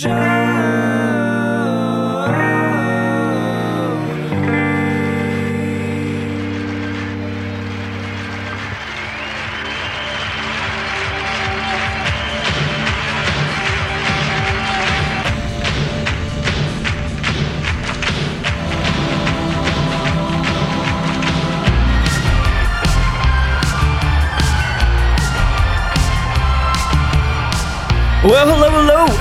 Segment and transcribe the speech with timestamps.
[0.00, 0.91] Well,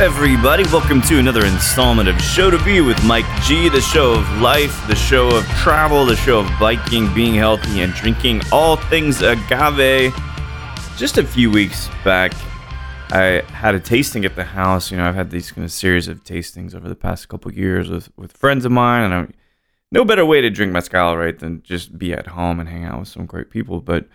[0.02, 0.64] everybody.
[0.64, 4.88] Welcome to another installment of Show to Be with Mike G, the show of life,
[4.88, 10.12] the show of travel, the show of biking, being healthy, and drinking all things agave.
[10.98, 12.34] Just a few weeks back,
[13.12, 14.90] I had a tasting at the house.
[14.90, 17.88] You know, I've had these kind of series of tastings over the past couple years
[17.88, 19.34] with, with friends of mine, and I'm
[19.92, 22.98] no better way to drink mezcal, right, than just be at home and hang out
[23.02, 23.82] with some great people.
[23.82, 24.08] But,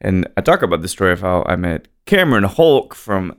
[0.00, 3.36] and I talk about the story of how I met Cameron Hulk from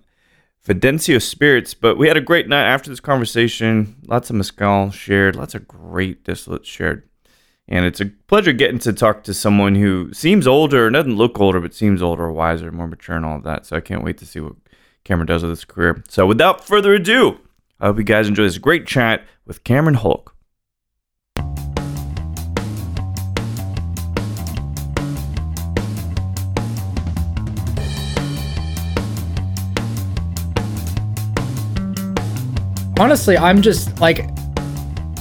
[0.66, 1.74] Fidencio Spirits.
[1.74, 3.96] But we had a great night after this conversation.
[4.08, 7.08] Lots of mezcal shared, lots of great distillates shared.
[7.68, 11.60] And it's a pleasure getting to talk to someone who seems older, doesn't look older,
[11.60, 13.66] but seems older, wiser, more mature, and all of that.
[13.66, 14.54] So I can't wait to see what
[15.04, 16.04] Cameron does with his career.
[16.08, 17.40] So without further ado,
[17.80, 20.35] I hope you guys enjoy this great chat with Cameron Hulk.
[33.00, 34.30] Honestly, I'm just like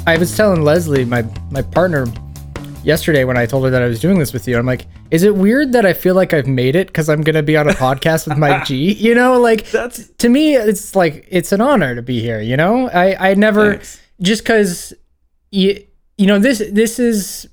[0.07, 2.07] I was telling Leslie, my my partner,
[2.83, 4.59] yesterday when I told her that I was doing this with you.
[4.59, 7.43] I'm like, is it weird that I feel like I've made it because I'm gonna
[7.43, 8.93] be on a podcast with Mike G?
[9.05, 12.41] You know, like That's- to me, it's like it's an honor to be here.
[12.41, 14.01] You know, I I never Thanks.
[14.21, 14.93] just because
[15.51, 15.85] you
[16.19, 17.49] you know this this is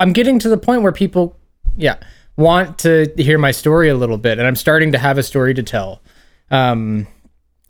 [0.00, 1.36] I'm getting to the point where people
[1.76, 1.96] yeah
[2.36, 5.54] want to hear my story a little bit, and I'm starting to have a story
[5.54, 6.02] to tell.
[6.50, 7.06] Um,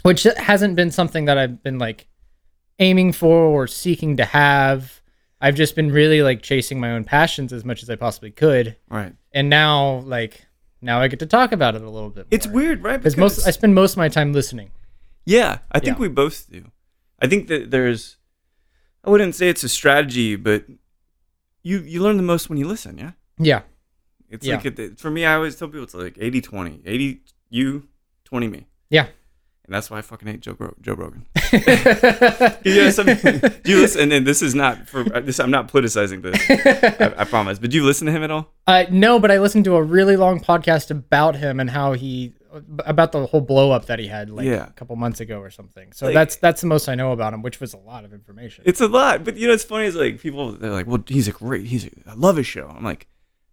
[0.03, 2.07] which hasn't been something that I've been like
[2.79, 5.01] aiming for or seeking to have.
[5.41, 8.77] I've just been really like chasing my own passions as much as I possibly could,
[8.91, 9.15] Right.
[9.33, 10.47] and now like
[10.81, 12.27] now I get to talk about it a little bit.
[12.31, 12.99] It's weird, right?
[12.99, 14.71] because most I spend most of my time listening.
[15.25, 16.03] Yeah, I think Yeah.
[16.03, 16.71] we both do.
[17.21, 18.17] I think that there's
[19.05, 20.65] I wouldn't say it's a strategy, but
[21.63, 23.13] you you learn the most when you listen, yeah?
[23.39, 23.63] Yeah,
[24.29, 24.57] It's Yeah.
[24.57, 26.83] like it, for me I always tell people it's like 80-20.
[26.85, 27.89] 80 you,
[28.25, 28.67] 20 me.
[28.91, 29.07] yeah.
[29.69, 31.27] And that's why I fucking hate Joe Gro- Joe Rogan.
[32.65, 35.51] you know, some, do you listen and, and this is not for uh, this I'm
[35.51, 36.41] not politicizing this.
[36.99, 37.59] I, I promise.
[37.59, 38.51] But do you listen to him at all?
[38.67, 42.33] Uh, no, but I listened to a really long podcast about him and how he
[42.87, 44.67] about the whole blow up that he had like Yeah.
[44.69, 45.93] a couple months ago or something.
[45.93, 48.15] So Like- that's that's the most I know about him, which was a lot of
[48.15, 48.65] information.
[48.67, 49.85] It's a lot, but you know, it's funny.
[49.85, 51.67] Is like people they're like, "Well, he's a great.
[51.67, 53.07] He's a, I love his show." I'm like,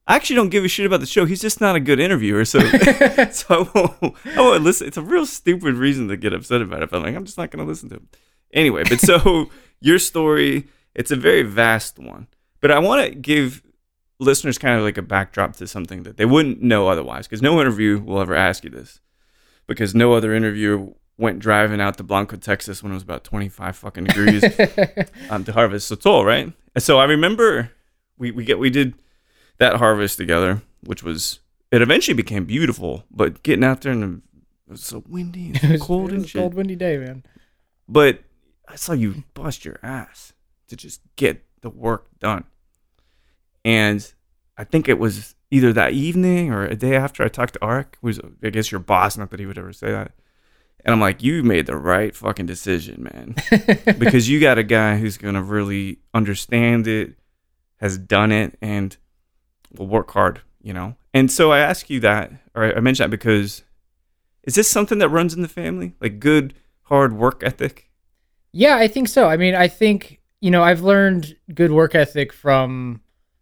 [0.07, 1.25] I actually don't give a shit about the show.
[1.25, 2.45] He's just not a good interviewer.
[2.45, 2.59] So,
[3.31, 4.87] so I won't, I won't listen.
[4.87, 6.89] It's a real stupid reason to get upset about it.
[6.89, 8.07] But I'm like, I'm just not going to listen to him
[8.53, 8.83] anyway.
[8.87, 9.49] But so
[9.81, 12.27] your story, it's a very vast one.
[12.61, 13.63] But I want to give
[14.19, 17.59] listeners kind of like a backdrop to something that they wouldn't know otherwise, because no
[17.59, 19.01] interview will ever ask you this,
[19.67, 23.75] because no other interviewer went driving out to Blanco, Texas when it was about 25
[23.75, 24.43] fucking degrees
[25.29, 26.51] um, to harvest sotol, right?
[26.73, 27.71] And so I remember
[28.17, 28.95] we, we get we did
[29.57, 31.39] that harvest together, which was
[31.71, 34.21] it eventually became beautiful, but getting out there and
[34.67, 36.39] it was so windy and It was- cold and shit.
[36.39, 37.23] cold, windy day, man.
[37.87, 38.23] But
[38.67, 40.33] I saw you bust your ass
[40.69, 42.45] to just get the work done.
[43.63, 44.11] And
[44.57, 47.95] I think it was either that evening or a day after I talked to Arik,
[48.01, 50.11] who's I guess your boss, not that he would ever say that.
[50.83, 53.35] And I'm like, you made the right fucking decision, man.
[53.97, 57.15] because you got a guy who's gonna really understand it,
[57.77, 58.95] has done it, and
[59.79, 60.95] will work hard, you know.
[61.13, 63.63] And so I ask you that, or I mention that because
[64.43, 66.53] is this something that runs in the family, like good
[66.83, 67.89] hard work ethic?
[68.51, 69.27] Yeah, I think so.
[69.27, 73.01] I mean, I think you know I've learned good work ethic from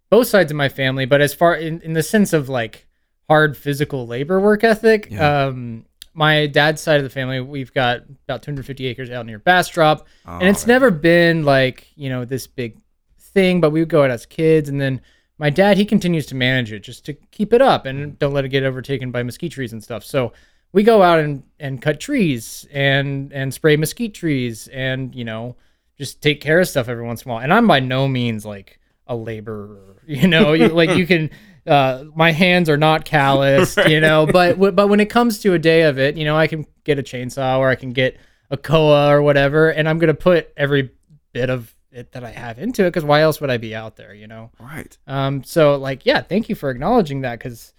[0.09, 2.87] both sides of my family, but as far in, in the sense of like
[3.27, 5.45] hard physical labor work ethic, Yeah.
[5.47, 10.05] um, my dad's side of the family, we've got about 250 acres out near Bastrop,
[10.25, 12.77] and it's Oh, never been like you know this big
[13.19, 15.01] thing, but we would go out as kids, and then
[15.43, 18.45] my dad he continues to manage it just to keep it up and don't let
[18.45, 20.05] it get overtaken by mesquite trees and stuff.
[20.05, 20.31] So
[20.71, 25.57] we go out and, and cut trees and and spray mesquite trees and you know
[25.97, 27.43] just take care of stuff every once in a while.
[27.43, 31.29] And I'm by no means like a laborer, you know, you, like you can.
[31.67, 35.53] Uh, my hands are not calloused, you know, but w- but when it comes to
[35.53, 38.17] a day of it, you know, I can get a chainsaw or I can get
[38.49, 40.91] a coa or whatever, and I'm gonna put every
[41.33, 43.95] bit of it that I have into it because why else would I be out
[43.95, 44.51] there, you know?
[44.59, 44.97] right.
[45.07, 47.73] Um, so like, yeah, thank you for acknowledging that because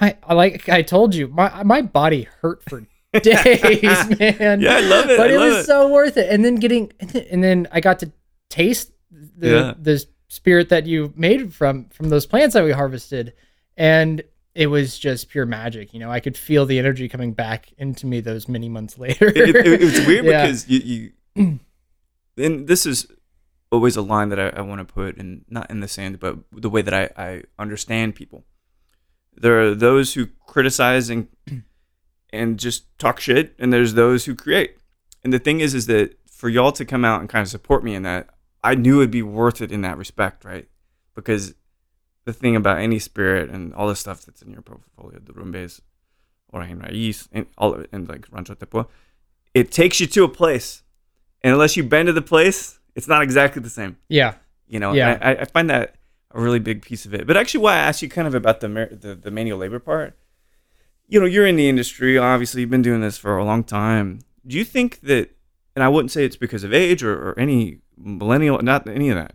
[0.00, 2.82] my, I- like I told you, my my body hurt for
[3.22, 3.82] days,
[4.18, 4.60] man.
[4.60, 5.16] Yeah, I love it.
[5.18, 5.64] But I it was it.
[5.64, 6.30] so worth it.
[6.30, 6.92] And then getting,
[7.30, 8.10] and then I got to
[8.48, 9.74] taste the Yeah.
[9.78, 13.34] the spirit that you made from from those plants that we harvested,
[13.76, 14.22] and
[14.54, 15.92] it was just pure magic.
[15.92, 19.28] You know, I could feel the energy coming back into me those many months later.
[19.28, 20.46] it, it- it's weird Yeah.
[20.46, 21.60] because you, you
[22.38, 23.06] and this is
[23.72, 26.38] always a line that I, I want to put in not in the sand but
[26.52, 28.44] the way that I, I understand people.
[29.34, 31.28] There are those who criticize and
[32.32, 34.76] and just talk shit and there's those who create.
[35.24, 37.82] And the thing is is that for y'all to come out and kind of support
[37.82, 38.28] me in that
[38.62, 40.68] I knew it'd be worth it in that respect right?
[41.14, 41.54] Because
[42.24, 45.80] the thing about any spirit and all the stuff that's in your portfolio the rumbes
[46.52, 48.86] Origen Raiz and all of it and like Rancho Tepúa
[49.54, 50.82] it takes you to a place.
[51.42, 53.96] And unless you bend to the place it's not exactly the same.
[54.08, 54.34] Yeah,
[54.66, 55.18] you know Yeah.
[55.20, 55.96] I, I find that
[56.30, 57.26] a really big piece of it.
[57.26, 60.16] But actually why i asked you kind of about the, the the manual labor part
[61.08, 64.20] you know you're in the industry obviously you've been doing this for a long time.
[64.46, 65.36] Do you think that
[65.74, 69.16] and i wouldn't say it's because of age or, or any millennial not any of
[69.16, 69.34] that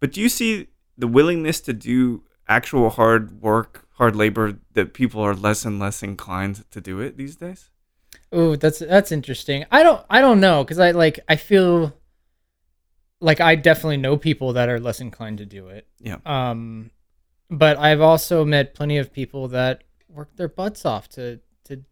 [0.00, 0.66] but do you see
[0.98, 6.02] the willingness to do actual hard work hard labor that people are less and less
[6.02, 7.70] inclined to do it these days?
[8.32, 9.64] Oh, that's that's interesting.
[9.70, 11.94] I don't I don't know because I like I feel
[13.22, 15.86] like I definitely know people that are less inclined to do it.
[16.00, 16.16] Yeah.
[16.26, 16.90] Um,
[17.50, 21.82] but I've also met plenty of people that work their butts off to to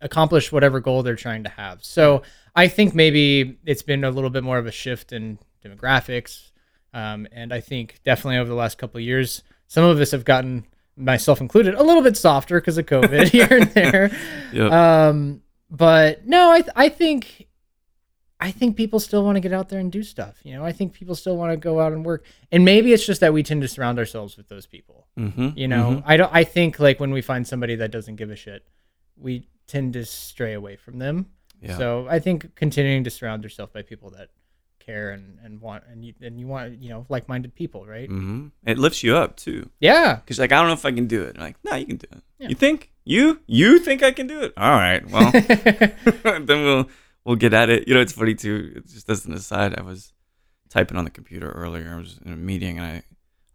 [0.00, 1.84] accomplish whatever goal they're trying to have.
[1.84, 2.22] So
[2.56, 6.50] I think maybe it's been a little bit more of a shift in demographics,
[6.92, 10.24] um, and I think definitely over the last couple of years, some of us have
[10.24, 10.66] gotten
[10.96, 14.10] myself included a little bit softer because of COVID here and there.
[14.52, 14.72] Yep.
[14.72, 17.46] Um, but no, I th- I think
[18.40, 20.40] I think people still want to get out there and do stuff.
[20.42, 23.04] You know, I think people still want to go out and work, and maybe it's
[23.04, 25.06] just that we tend to surround ourselves with those people.
[25.18, 25.50] mm-hmm.
[25.54, 26.32] You know, I don't.
[26.32, 28.66] I think like when we find somebody that doesn't give a shit,
[29.16, 31.26] we tend to stray away from them.
[31.60, 31.76] Yeah.
[31.76, 34.30] So I think continuing to surround yourself by people that
[34.80, 38.08] care and, and want and you and you want you know like minded people, right?
[38.08, 39.68] hmm It lifts you up too.
[39.78, 40.16] Yeah.
[40.16, 41.36] Because like I don't know if I can do it.
[41.36, 42.22] I'm like, no, you can do it.
[42.38, 42.48] Yeah.
[42.48, 44.52] You think you you think I can do it?
[44.56, 45.30] All right, well
[46.40, 46.88] then we'll
[47.24, 47.86] we'll get at it.
[47.88, 48.72] You know, it's funny too.
[48.76, 50.12] It's just as an aside, I was
[50.68, 51.92] typing on the computer earlier.
[51.94, 53.02] I was in a meeting and I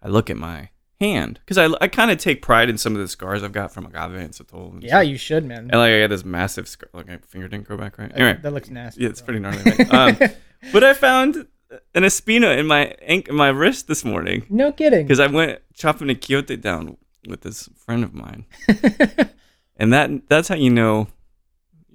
[0.02, 0.70] I look at my
[1.00, 3.72] hand because I I kind of take pride in some of the scars I've got
[3.74, 4.74] from agave and sotol.
[4.74, 5.08] And yeah, stuff.
[5.08, 5.70] you should, man.
[5.72, 6.90] and like I got this massive scar.
[6.94, 8.12] Like my finger didn't grow back right.
[8.14, 9.04] Anyway, that looks nasty.
[9.04, 9.26] yeah, it's though.
[9.26, 9.64] pretty gnarly.
[9.64, 10.22] Right?
[10.22, 10.30] um,
[10.72, 11.48] but I found
[11.94, 15.04] an espina in my ankle, my wrist this morning no kidding.
[15.06, 16.98] because I went chopping a quiote down
[17.28, 18.46] with this friend of mine,
[19.78, 21.08] and that that's how you know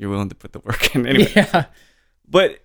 [0.00, 1.06] you're willing to put the work in.
[1.12, 1.67] Anyway, yeah.
[2.29, 2.61] but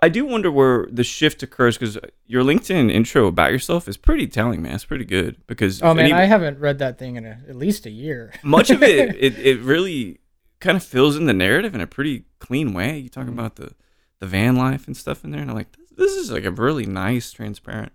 [0.00, 4.26] I do wonder where the shift occurs because your LinkedIn intro about yourself is pretty
[4.26, 4.74] telling, man.
[4.74, 7.56] It's pretty good because Oh man, any- I haven't read that thing in a, at
[7.56, 8.32] least a year.
[8.42, 10.20] much of it, it it really
[10.60, 12.98] kind of fills in the narrative in a pretty clean way.
[12.98, 13.32] You talk Mm.
[13.38, 13.72] about the
[14.20, 16.50] the van life and stuff in there, and I'm like, this, this is like a
[16.50, 17.92] really nice, transparent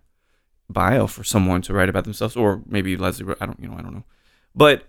[0.69, 3.36] bio for someone to write about themselves, or maybe Leslie.
[3.42, 4.06] I don't, you know, I don't know,
[4.56, 4.84] but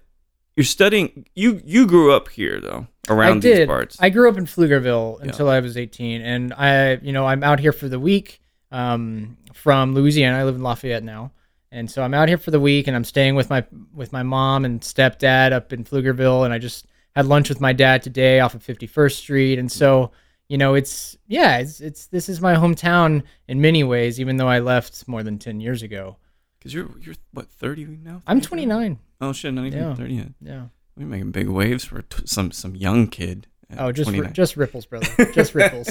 [0.56, 1.26] you're studying.
[1.34, 3.58] You you grew up here though, around I did.
[3.60, 3.96] these parts.
[4.00, 5.26] I grew up in Pflugerville Yeah.
[5.26, 8.40] until I was 18, and I, you know, I'm out here for the week
[8.72, 10.38] um, from Louisiana.
[10.38, 11.32] I live in Lafayette now,
[11.70, 13.64] and so I'm out here for the week, and I'm staying with my
[13.94, 17.72] with my mom and stepdad up in Pflugerville, and I just had lunch with my
[17.72, 20.10] dad today off of 51st Street, and so
[20.48, 24.48] you know, it's yeah, it's it's this is my hometown in many ways, even though
[24.48, 26.16] I left more than 10 years ago.
[26.58, 28.22] Because you're you're what 30 now?
[28.26, 28.48] I'm 30?
[28.48, 28.98] 29.
[29.20, 29.94] Oh shit, not even Yeah.
[29.94, 30.26] 30 yet.
[30.42, 30.62] Yeah.
[30.96, 33.46] We're making big waves for t- some some young kid.
[33.78, 34.32] Oh, just 29.
[34.32, 35.06] just ripples, brother.
[35.32, 35.88] Just ripples.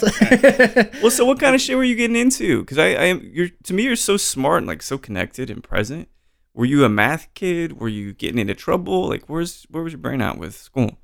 [1.01, 2.61] well, so what kind of shit were you getting into?
[2.61, 6.07] Because I, I, you're to me, you're so smart and like so connected and present.
[6.53, 7.79] Were you a math kid?
[7.79, 9.09] Were you getting into trouble?
[9.09, 10.97] Like, where's where was your brain at with school?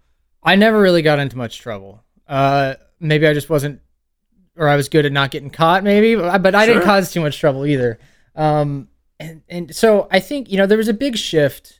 [0.44, 2.04] I never really got into much trouble.
[2.28, 3.82] Uh, maybe I just wasn't,
[4.56, 5.84] or I was good at not getting caught.
[5.84, 8.00] Maybe, but but I didn't cause too much trouble either.
[8.36, 8.88] Um,
[9.20, 11.79] and and so I think you know there was a big shift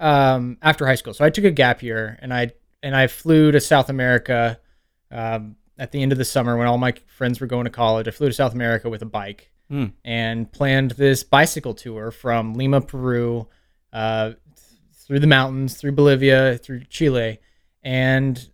[0.00, 1.14] um, after high school.
[1.14, 2.50] So I took a gap year and I
[2.82, 4.58] and I flew to South America
[5.12, 8.08] um, at the end of the summer when all my friends were going to college.
[8.08, 9.86] I flew to South America with a bike Hmm.
[10.04, 13.46] and planned this bicycle tour from Lima, Peru,
[13.92, 14.32] uh,
[14.94, 17.38] through the mountains, through Bolivia, through Chile,
[17.84, 18.48] and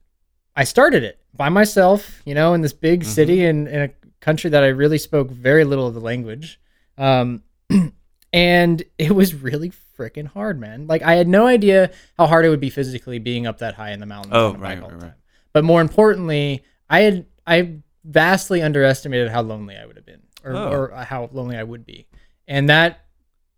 [0.55, 2.21] I started it by myself.
[2.27, 3.07] You know, in this big Mhm.
[3.07, 6.61] city in, in a country that I really spoke very little of the language.
[6.99, 7.43] Um,
[8.33, 10.87] and it was really freaking hard, man.
[10.87, 13.93] Like I had no idea how hard it would be physically being up that high
[13.93, 15.09] in the mountains Oh, on bike right, all the right, right.
[15.11, 15.19] time.
[15.53, 20.53] But more importantly, I had I vastly underestimated how lonely I would have been, or,
[20.55, 20.69] Oh.
[20.71, 22.07] or how lonely I would be,
[22.47, 23.01] and that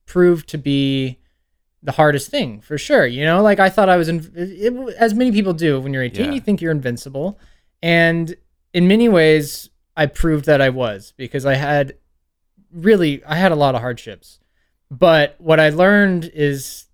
[0.06, 1.18] proved to be
[1.82, 3.06] the hardest thing for sure.
[3.06, 5.92] You know, like I thought I was, in, it, it- as many people do when
[5.92, 6.32] you're 18, Yeah.
[6.32, 7.38] you think you're invincible,
[7.82, 8.34] And
[8.74, 11.94] in many ways, I proved that I was because I had
[12.72, 14.40] really I had a lot of hardships.
[14.90, 16.86] But what I learned is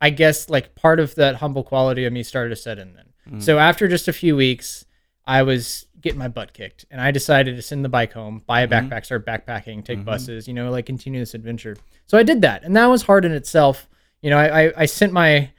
[0.00, 3.04] I guess like part of that humble quality of me started to set in then.
[3.38, 3.42] Mm.
[3.42, 4.84] So after just a few weeks,
[5.24, 8.60] I was getting my butt kicked and I decided to send the bike home, buy
[8.60, 8.90] a Mhm.
[8.90, 10.04] backpack, start backpacking, take Mhm.
[10.04, 11.76] buses, you know, like continue this adventure.
[12.06, 12.62] So I did that.
[12.62, 13.88] And that was hard in itself.
[14.20, 15.50] You know, I, I, I sent my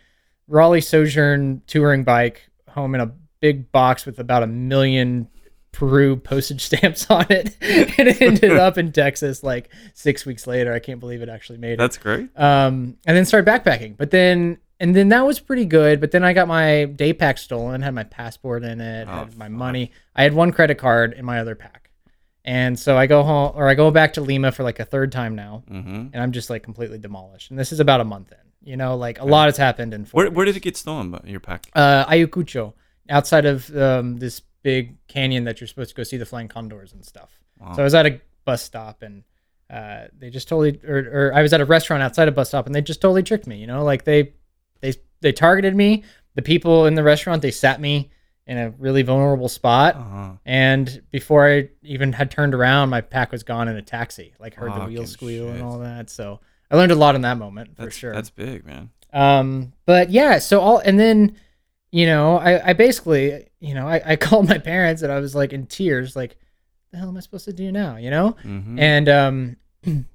[0.48, 3.12] Raleigh Sojourn touring bike home in a
[3.42, 5.28] big box with about a million
[5.77, 7.55] Peru postage stamps on it.
[7.62, 10.74] and it ended up in Texas like six weeks later.
[10.74, 12.29] I can't believe it actually made it That's great.
[12.36, 13.96] um, and then started backpacking.
[13.96, 16.01] But then, and then that was pretty good.
[16.01, 19.38] But then I got my day pack stolen, had my passport in it, Oh, had
[19.38, 19.91] my money.
[20.15, 21.91] I had one credit card in my other pack,
[22.43, 25.12] and so I go home or I go back to Lima for like a third
[25.12, 27.51] time now, hmm and I'm just like completely demolished.
[27.51, 28.38] And this is about a month in.
[28.67, 30.24] You know, like a lot has happened in four.
[30.24, 31.12] Where, where did it get stolen?
[31.12, 31.67] But your pack.
[31.75, 32.74] uh, Ayacucho,
[33.10, 36.94] outside of um, this big canyon that you're supposed to go see the flying condors
[36.94, 37.40] and stuff.
[37.60, 37.74] Wow.
[37.74, 39.24] So I was at a bus stop and
[39.70, 42.66] uh, they just totally, or, or I was at a restaurant outside a bus stop
[42.66, 43.58] and they just totally tricked me.
[43.58, 44.34] You know, like they,
[44.82, 46.04] they, they targeted me.
[46.36, 48.12] The people in the restaurant they sat me
[48.46, 49.96] in a really vulnerable spot.
[49.96, 50.32] uh-huh.
[50.46, 54.34] And before I even had turned around, my pack was gone in a taxi.
[54.40, 56.10] Like heard the wheels squeal and all that.
[56.10, 56.40] So
[56.72, 58.14] I learned a lot in that moment for That's sure.
[58.14, 58.90] That's big, man.
[59.14, 61.38] Um, but yeah, so all and then,
[61.92, 65.36] you know, I, I basically, you know, I, I called my parents and I was
[65.36, 66.38] like in tears, like,
[66.92, 67.98] the hell am I supposed to do now?
[67.98, 68.30] You know?
[68.42, 69.58] hmm And um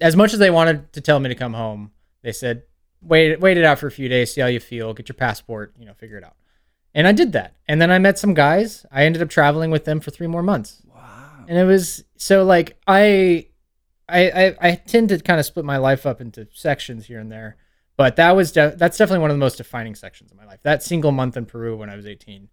[0.00, 1.92] as much as they wanted to tell me to come home,
[2.22, 2.62] they said,
[3.00, 5.74] wait wait it out for a few days, see how you feel, get your passport,
[5.78, 6.36] you know, figure it out.
[6.94, 7.54] And I did that.
[7.68, 8.84] And then I met some guys.
[8.90, 11.44] I ended up traveling with them for three more months wow.
[11.46, 13.46] and it was so like I,
[14.08, 17.30] I, I, I tend to kind of split my life up into sections here and
[17.30, 17.56] there,
[17.96, 20.60] but that was de- that's definitely one of the most defining sections of my life.
[20.62, 22.48] That single month in Peru when I was 18,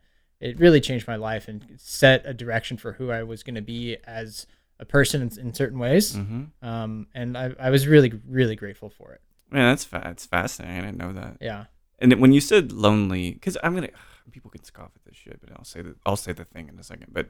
[0.50, 3.62] it really changed my life and set a direction for who I was going to
[3.62, 4.48] be as
[4.80, 6.16] a person in, in certain ways.
[6.16, 9.22] hmm Um, and I, I was really, really grateful for it.
[9.52, 10.78] Man, that's fa- that's fascinating.
[10.82, 11.38] I didn't know that.
[11.42, 11.66] Yeah.
[12.00, 13.90] And when you said lonely, because I'm gonna
[14.32, 16.78] people can scoff at this shit, but I'll say that I'll say the thing in
[16.80, 17.08] a second.
[17.14, 17.28] But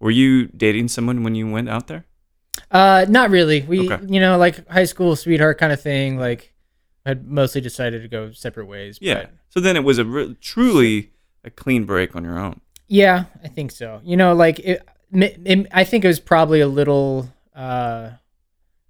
[0.00, 2.04] were you dating someone when you went out there?
[2.70, 3.62] Uh, not really.
[3.62, 4.04] We, Okay.
[4.12, 6.18] you know, like high school sweetheart kind of thing.
[6.18, 6.52] Like,
[7.06, 8.98] I had mostly decided to go separate ways.
[9.00, 9.14] Yeah.
[9.14, 11.12] but- So then it was a re- truly
[11.48, 12.60] a clean break on your own.
[12.86, 14.00] Yeah, I think so.
[14.04, 18.20] You know, like it, it, I think it was probably a little, uh, a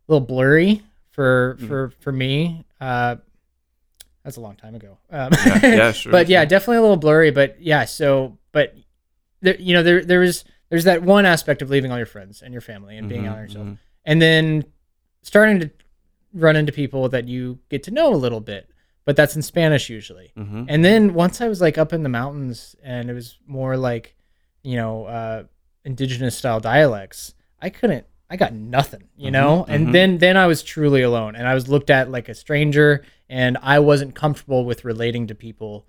[0.06, 1.66] little blurry for Mm.
[1.68, 2.64] for for me.
[2.80, 3.16] Uh,
[4.22, 4.98] that's a long time ago.
[5.10, 7.30] Um, Yeah, yeah, sure, but yeah, definitely a little blurry.
[7.30, 8.74] But yeah, so but
[9.40, 12.42] there, you know, there there was there's that one aspect of leaving all your friends
[12.42, 13.78] and your family and being Mhm, out on yourself, mhm.
[14.04, 14.64] and then
[15.22, 15.70] starting to
[16.34, 18.68] run into people that you get to know a little bit.
[19.08, 20.32] But that's in Spanish usually.
[20.36, 20.66] Mhm.
[20.68, 24.14] And then once I was like up in the mountains and it was more like,
[24.62, 25.44] you know, uh,
[25.82, 29.64] indigenous style dialects, I couldn't, I got nothing, you Mhm, know?
[29.66, 29.92] And mhm.
[29.92, 33.56] then, then I was truly alone and I was looked at like a stranger and
[33.62, 35.86] I wasn't comfortable with relating to people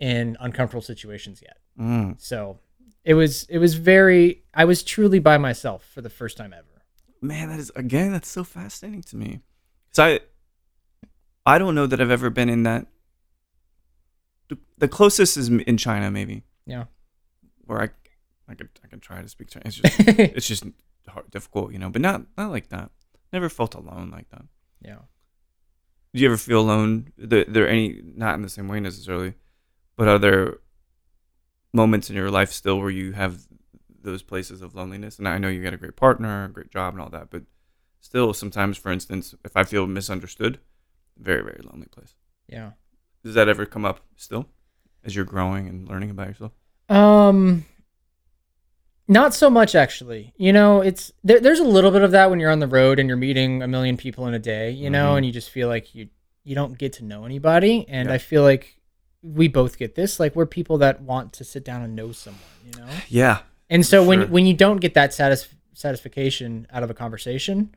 [0.00, 1.58] in uncomfortable situations yet.
[1.78, 2.20] Mm.
[2.20, 2.58] So
[3.04, 6.82] it was, it was very, I was truly by myself for the first time ever.
[7.22, 9.38] Man, that is again, that's so fascinating to me.
[9.92, 10.20] So I,
[11.46, 12.86] I don't know that I've ever been in that.
[14.78, 16.84] The, closest is in China, maybe, Yeah.
[17.64, 17.88] where I,
[18.46, 19.80] I could, I could try to speak Chinese.
[19.82, 20.64] It's just, it's just
[21.08, 21.88] hard, difficult, you know.
[21.88, 22.90] But not, not like that.
[23.32, 24.44] Never felt alone like that.
[24.82, 24.98] yeah.
[26.14, 27.12] Do you ever feel alone?
[27.18, 29.34] There, there any, not in the same way necessarily,
[29.96, 30.58] but are there
[31.74, 33.46] moments in your life still where you have
[34.02, 35.18] those places of loneliness?
[35.18, 37.42] And I know you got a great partner, a great job, and all that, but
[38.00, 40.58] still, sometimes, for instance, if I feel misunderstood,
[41.18, 42.14] very, very lonely place.
[42.48, 42.72] Yeah.
[43.24, 44.46] Does that ever come up still
[45.04, 46.52] as you're growing and learning about yourself?
[46.88, 47.64] Um,
[49.08, 50.32] not so much actually.
[50.36, 52.98] You know, it's there, there's a little bit of that when you're on the road
[52.98, 54.70] and you're meeting a million people in a day.
[54.70, 55.16] You know, Mhm.
[55.18, 56.08] and you just feel like you
[56.44, 57.84] you don't get to know anybody.
[57.88, 58.14] And Yeah.
[58.14, 58.80] I feel like
[59.22, 60.20] we both get this.
[60.20, 62.40] Like we're people that want to sit down and know someone.
[62.64, 63.40] You know, Yeah.
[63.68, 64.08] and so Sure.
[64.08, 67.74] when when you don't get that satis- satisfaction out of a conversation,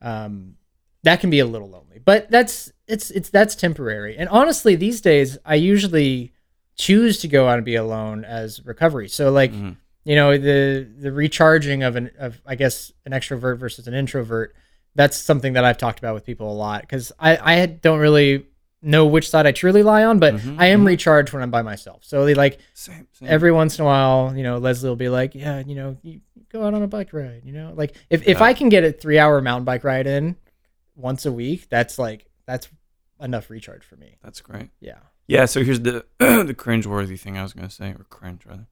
[0.00, 0.56] um,
[1.02, 1.98] that can be a little lonely.
[2.04, 4.16] But that's it's it's that's temporary.
[4.16, 6.32] And honestly, these days I usually
[6.76, 9.08] choose to go out and be alone as recovery.
[9.08, 9.76] So like Mhm.
[10.04, 14.54] you know the the recharging of an of I guess an extrovert versus an introvert.
[14.94, 18.46] That's something that I've talked about with people a lot because I I don't really
[18.82, 20.86] know which side I truly lie on, but Mhm, I am mhm.
[20.86, 22.02] recharged when I'm by myself.
[22.02, 23.06] So they like Same.
[23.12, 23.28] same.
[23.28, 26.22] every once in a while, you know, Leslie will be like, yeah, you know, you
[26.50, 28.90] go out on a bike ride, you know, like if, if I can get a
[28.90, 30.34] three hour mountain bike ride in
[31.00, 32.68] once a week, that's like, that's
[33.20, 34.16] enough recharge for me.
[34.22, 34.70] That's great.
[34.80, 34.98] Yeah.
[35.26, 38.66] Yeah, so here's the the cringeworthy thing I was gonna say, or cringe rather.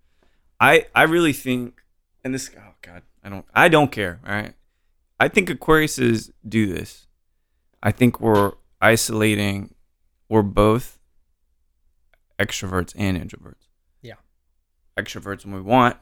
[0.58, 1.80] I I really think,
[2.24, 4.18] and this oh god, I don't I don't care.
[4.26, 4.54] All right,
[5.20, 7.06] I think Aquariuses do this.
[7.80, 9.72] I think we're isolating.
[10.28, 10.98] We're both
[12.40, 13.68] extroverts and introverts.
[14.02, 14.14] Yeah.
[14.96, 15.96] Extroverts when we want,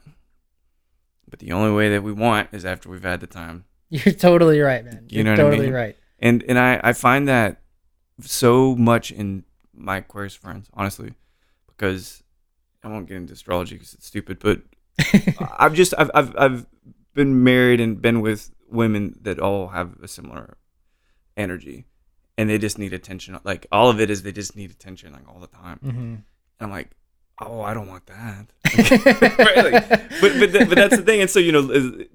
[1.29, 3.65] but the only way that we want is after we've had the time.
[3.89, 5.05] You're totally right, man.
[5.09, 5.75] You You're know what I totally mean?
[5.75, 5.97] right.
[6.19, 7.61] And and I I find that
[8.21, 9.43] so much in
[9.73, 11.13] my Aquarius friends, honestly,
[11.67, 12.23] because
[12.83, 14.61] I won't get into astrology because it's stupid, but
[15.59, 16.65] I've just I've, I've I've
[17.13, 20.57] been married and been with women that all have a similar
[21.35, 21.85] energy,
[22.37, 23.39] and they just need attention.
[23.43, 25.79] Like all of it is they just need attention like all the time.
[25.79, 26.23] hmm And
[26.59, 26.91] I'm like,
[27.39, 28.47] oh, I don't want that.
[29.37, 29.89] Right, like,
[30.21, 31.21] but but th- but that's the thing.
[31.21, 31.67] And so you know,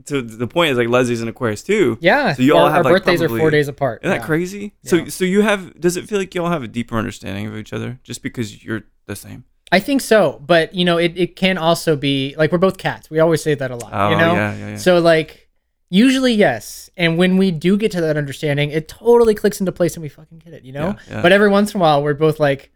[0.07, 1.99] to the point is like Leslie's an Aquarius too.
[2.00, 2.35] Yeah.
[2.35, 4.02] So you all our, have, our like, birthdays are four days apart.
[4.02, 4.19] Isn't yeah.
[4.19, 4.75] that crazy?
[4.85, 5.09] So Yeah.
[5.09, 7.73] so you have does it feel like you all have a deeper understanding of each
[7.73, 9.45] other just because you're the same?
[9.71, 13.09] I think so, but you know, it, it can also be like we're both cats.
[13.09, 13.91] We always say that a lot.
[13.93, 14.76] Oh you know, yeah, yeah, yeah.
[14.76, 15.49] so like
[15.88, 19.95] usually yes, and when we do get to that understanding, it totally clicks into place
[19.95, 20.64] and we fucking get it.
[20.64, 22.71] You know, but every once in a while, we're both like,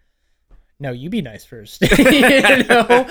[0.79, 1.81] "No, you be nice first.
[1.99, 2.21] you
[2.65, 3.07] know, Uh,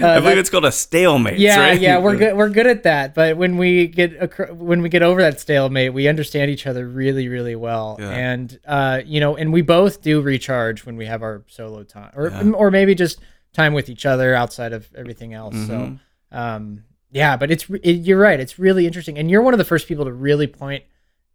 [0.00, 1.38] I believe it's called a stalemate.
[1.38, 1.80] yeah, right?
[1.80, 2.36] yeah, we're good.
[2.36, 3.14] We're good at that.
[3.14, 4.10] But when we get
[4.54, 7.96] when we get over that stalemate, we understand each other really, really well.
[7.98, 8.10] Yeah.
[8.10, 12.12] And uh, you know, and we both do recharge when we have our solo time,
[12.14, 12.50] or Yeah.
[12.52, 13.20] or maybe just
[13.54, 15.54] time with each other outside of everything else.
[15.54, 15.66] Mhm.
[15.66, 15.98] So,
[16.32, 17.36] um, yeah.
[17.38, 18.38] But it's it, you're right.
[18.38, 20.84] It's really interesting, and you're one of the first people to really point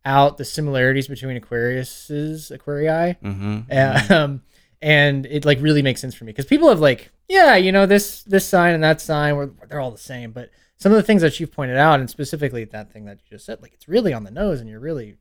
[0.05, 3.17] out the similarities between Aquarius's Aquarii.
[3.23, 4.11] Mm-hmm.
[4.13, 4.41] Um,
[4.81, 7.85] and it like really makes sense for me because people have like, yeah, you know,
[7.85, 10.31] this this sign and that sign, where they're all the same.
[10.31, 13.35] But some of the things that you've pointed out, and specifically that thing that you
[13.38, 15.17] just said, like it's really on the nose, and you're really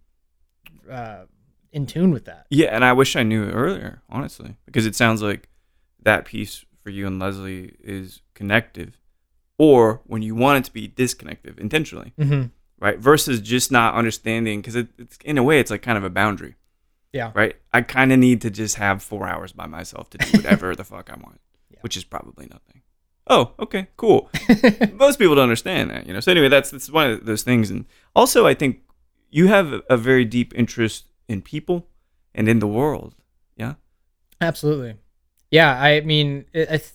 [0.90, 1.24] uh,
[1.72, 2.46] in tune with that.
[2.50, 5.48] Yeah, and I wish I knew it earlier, honestly, because it sounds like
[6.02, 8.98] that piece for you and Leslie is connective,
[9.58, 12.46] or when you want it to be disconnective intentionally, Mm-hmm.
[12.80, 12.98] right?
[12.98, 16.10] Versus just not understanding, because it, it's in a way it's like kind of a
[16.10, 16.54] boundary,
[17.12, 17.32] Yeah.
[17.34, 17.56] right?
[17.72, 20.84] I kind of need to just have four hours by myself to do whatever the
[20.84, 21.78] fuck I want, Yeah.
[21.80, 22.82] which is probably nothing.
[23.26, 24.28] Oh, okay, cool.
[24.94, 26.20] Most people don't understand that, you know.
[26.20, 27.84] So anyway, that's that's one of those things, and
[28.16, 28.80] also I think
[29.30, 31.86] you have a- a very deep interest in people
[32.34, 33.14] and in the world.
[33.56, 33.74] Yeah.
[34.40, 34.94] Absolutely.
[35.50, 36.92] Yeah, I mean, I, th-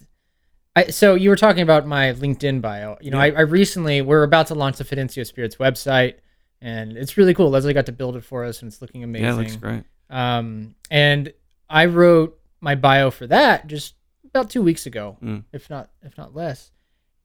[0.75, 2.97] I so you were talking about my LinkedIn bio.
[3.01, 6.15] You know, I, I recently we're about to launch the Fidencio Spirits website,
[6.61, 7.49] and it's really cool.
[7.49, 9.25] Leslie got to build it for us, and it's looking amazing.
[9.25, 9.83] Yeah, it looks great.
[10.09, 11.33] Um, and
[11.69, 15.43] I wrote my bio for that just about two weeks ago, Mm.
[15.51, 16.71] if not if not less.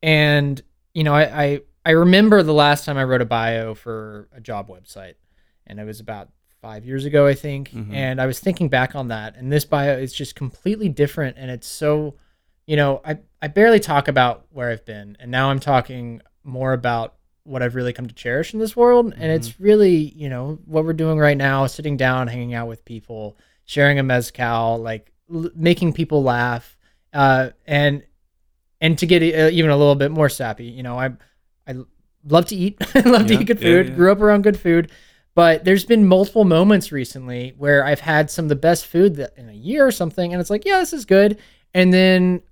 [0.02, 0.60] And
[0.94, 4.40] you know, I, I I remember the last time I wrote a bio for a
[4.40, 5.14] job website,
[5.66, 6.28] and it was about
[6.60, 7.70] five years ago, I think.
[7.70, 7.94] Mhm.
[7.94, 11.50] And I was thinking back on that, and this bio is just completely different, and
[11.50, 12.16] it's so,
[12.66, 16.72] you know, I I barely talk about where I've been, and now I'm talking more
[16.72, 17.14] about
[17.44, 20.85] what I've really come to cherish in this world, and it's really, you know, what
[20.85, 25.50] we're doing right now, sitting down, hanging out with people, sharing a mezcal, like l-
[25.55, 26.76] making people laugh,
[27.12, 28.03] uh, and
[28.81, 31.11] and to get uh, even a little bit more sappy, you know, I
[31.66, 31.76] I
[32.24, 33.94] love to eat, I love to eat good yeah, food, yeah.
[33.94, 34.90] grew up around good food,
[35.35, 39.33] but there's been multiple moments recently where I've had some of the best food that
[39.37, 41.38] in a year or something, and it's like, yeah, this is good,
[41.74, 42.42] and then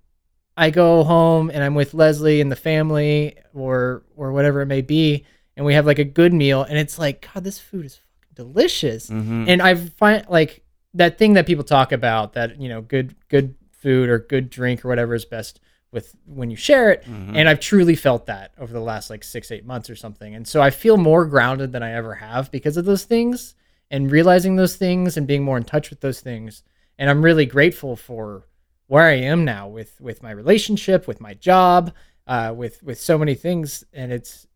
[0.58, 4.82] I go home and I'm with Leslie and the family or or whatever it may
[4.82, 5.24] be,
[5.56, 8.34] and we have like a good meal, and it's like, God, this food is fucking
[8.34, 9.08] delicious.
[9.08, 9.44] Mm-hmm.
[9.48, 10.62] And I find like
[10.94, 14.84] that thing that people talk about that you know, good good food or good drink
[14.84, 15.60] or whatever is best
[15.92, 17.04] with when you share it.
[17.04, 17.36] Mhm.
[17.36, 20.46] And I've truly felt that over the last like six eight months or something, and
[20.46, 23.54] so I feel more grounded than I ever have because of those things
[23.90, 26.64] and realizing those things and being more in touch with those things.
[26.98, 28.47] And I'm really grateful for
[28.88, 31.92] where I am now with with my relationship, with my job,
[32.26, 34.46] uh, with with so many things, and it's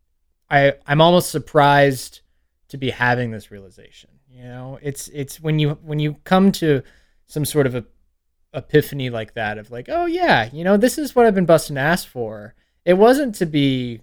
[0.50, 2.20] I I'm almost surprised
[2.68, 4.10] to be having this realization.
[4.28, 6.82] You know, it's it's when you when you come to
[7.26, 7.84] some sort of a
[8.54, 11.78] epiphany like that of like, oh yeah, you know, this is what I've been busting
[11.78, 12.54] ass for.
[12.84, 14.00] It wasn't to be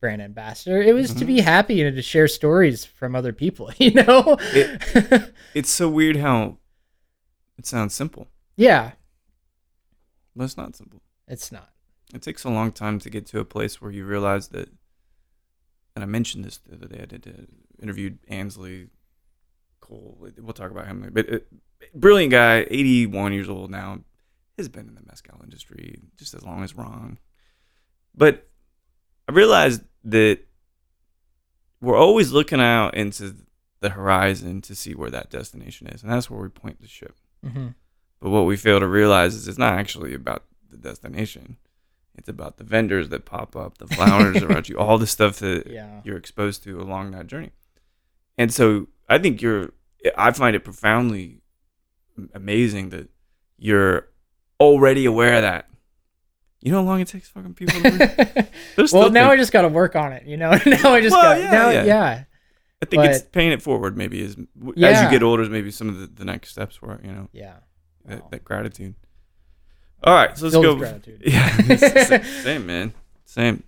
[0.00, 0.80] brand ambassador.
[0.82, 1.26] It was to Mhm.
[1.28, 3.70] be happy and to share stories from other people.
[3.78, 4.36] You know,
[5.54, 6.58] It's so weird how
[7.58, 8.92] it sounds simple, yeah,
[10.34, 11.02] but it's not simple.
[11.28, 11.70] it's not.
[12.14, 14.68] It takes a long time to get to a place where you realize that.
[15.94, 17.00] And I mentioned this the other day.
[17.02, 18.88] I did uh, interviewed Ansley
[19.80, 20.16] Coale.
[20.38, 21.38] We'll talk about him, but uh,
[21.94, 24.00] brilliant guy, 81 years old now,
[24.58, 27.18] has been in the mezcal industry just as long as Ron.
[28.14, 28.48] But
[29.28, 30.40] I realized that
[31.80, 33.34] we're always looking out into
[33.80, 37.16] the horizon to see where that destination is, and that's where we point the ship.
[37.42, 37.68] hmm
[38.22, 41.56] But what we fail to realize is it's not actually about the destination.
[42.14, 45.66] It's about the vendors that pop up, the flowers around you, all the stuff that
[45.66, 46.00] Yeah.
[46.04, 47.50] you're exposed to along that journey.
[48.38, 49.70] And so I think you're,
[50.16, 51.40] I find it profoundly
[52.32, 53.08] amazing that
[53.58, 54.08] you're
[54.60, 55.68] already aware of that.
[56.60, 58.48] You know how long it takes fucking people to learn?
[58.92, 60.26] Well, now I just got to work on it.
[60.26, 61.70] You know, now I just Well, got yeah, now.
[61.70, 61.84] yeah.
[61.84, 62.24] Yeah.
[62.80, 63.96] I think it's paying it forward.
[63.96, 64.36] Maybe is
[64.76, 67.00] as you get older, is maybe some of the, the next steps were.
[67.02, 67.54] You know Yeah.
[68.06, 68.28] That, Wow.
[68.30, 68.94] that gratitude.
[70.04, 70.76] All right, so let's Filled go.
[70.76, 71.22] gratitude.
[71.26, 72.92] Yeah, same, man,
[73.24, 73.62] same.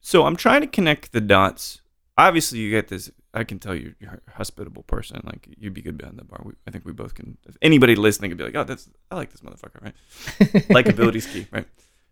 [0.00, 1.80] So I'm trying to connect the dots.
[2.18, 3.10] Obviously, you get this.
[3.32, 5.20] I can tell you, you're a hospitable person.
[5.24, 6.40] Like you'd be good behind the bar.
[6.44, 7.38] We, I think we both can.
[7.48, 9.94] If anybody listening could be like, "Oh, that's I like this motherfucker," right?
[10.68, 11.66] Likability's key, right?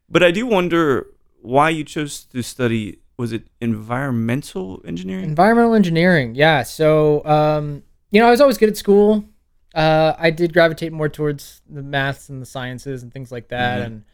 [0.09, 1.09] But I do wonder
[1.43, 3.01] why you chose to study.
[3.19, 5.25] Was it environmental engineering?
[5.25, 6.35] Environmental engineering.
[6.37, 6.63] Yeah.
[6.63, 9.25] So, um, you know, I was always good at school.
[9.75, 13.81] Uh, I did gravitate more towards the maths and the sciences and things like that.
[13.83, 13.87] Mhm.
[13.87, 14.05] And,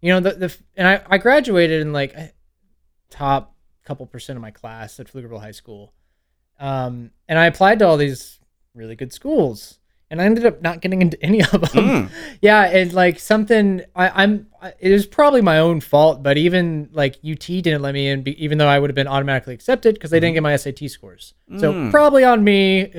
[0.00, 2.14] you know, the, the, and I, I graduated in like
[3.10, 5.92] top couple percent of my class at Pflugerville High School.
[6.60, 8.38] Um, and I applied to all these
[8.74, 9.78] really good schools
[10.10, 11.60] and I ended up not getting into any of them.
[11.62, 12.10] Mm.
[12.42, 16.88] yeah, and like something I, I'm I- it was probably my own fault, but even
[16.92, 19.94] like UT didn't let me in, be, even though I would have been automatically accepted
[19.94, 21.34] because they didn't get my SAT scores.
[21.58, 21.90] So Mm.
[21.90, 22.92] probably on me.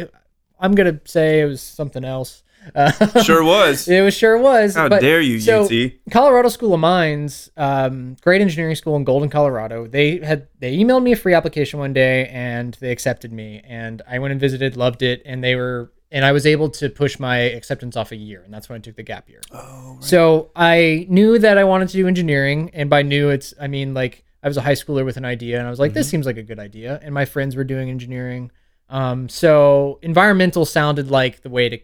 [0.60, 2.44] I'm gonna say it was something else.
[2.74, 2.92] Uh,
[3.24, 3.88] Sure was.
[3.90, 4.76] it was sure was.
[4.76, 5.92] How but- dare you, so, UT?
[6.12, 9.86] Colorado School of Mines, um, great engineering school in Golden, Colorado.
[9.88, 14.02] They had they emailed me a free application one day and they accepted me and
[14.08, 17.18] I went and visited, loved it, and they were and I was able to push
[17.20, 19.42] my acceptance off a year, and that's when I took the gap year.
[19.52, 23.68] Oh, So I knew that I wanted to do engineering, and by new, it's I
[23.68, 26.08] mean like I was a high schooler with an idea, and I was like, this
[26.08, 28.52] seems like a good idea, and my friends were doing engineering.
[28.94, 31.80] Um, so environmental sounded like the way to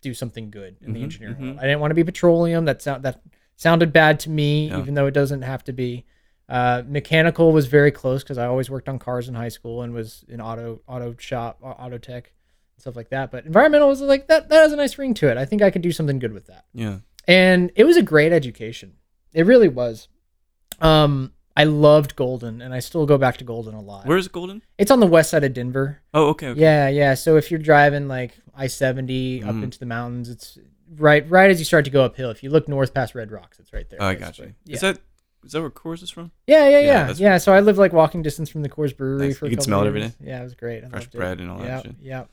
[0.00, 1.40] do something good in the Mhm, engineering mhm.
[1.42, 1.58] world.
[1.58, 2.64] I didn't want to be petroleum.
[2.64, 3.20] That sound that
[3.56, 4.78] sounded bad to me, Yeah.
[4.78, 6.06] even though it doesn't have to be.
[6.48, 9.92] Uh, mechanical was very close because I always worked on cars in high school and
[9.92, 12.32] was in auto auto shop, auto tech,
[12.78, 13.30] stuff like that.
[13.30, 14.48] But environmental was like that.
[14.48, 15.36] That has a nice ring to it.
[15.36, 17.00] I think I could do something good with that Yeah.
[17.26, 18.94] and it was a great education.
[19.34, 20.08] It really was.
[20.80, 24.06] Um, I loved Golden, and I still go back to Golden a lot.
[24.06, 24.62] Where's Golden?
[24.78, 26.00] it's on the west side of Denver.
[26.14, 26.48] Oh, okay.
[26.48, 26.60] okay.
[26.60, 27.14] Yeah, yeah.
[27.14, 29.64] So if you're driving like I seventy up Mhm.
[29.64, 30.56] into the mountains, it's
[30.96, 32.30] right right as you start to go uphill.
[32.30, 33.98] If you look north past Red Rocks, it's right there.
[34.00, 34.54] Oh, I got you.
[34.64, 34.74] basically.
[34.74, 34.98] Is that
[35.44, 36.32] is that where Coors is from?
[36.46, 37.38] yeah, yeah, Yeah, yeah, that's- yeah.
[37.38, 39.38] So I lived like walking distance from the Coors Brewery Nice.
[39.38, 39.46] for.
[39.46, 40.16] You a could couple smell it every years.
[40.20, 40.84] Yeah, it was great.
[40.84, 41.18] I Fresh loved it.
[41.18, 41.94] bread and all that yeah, shit.
[42.00, 42.24] Yeah.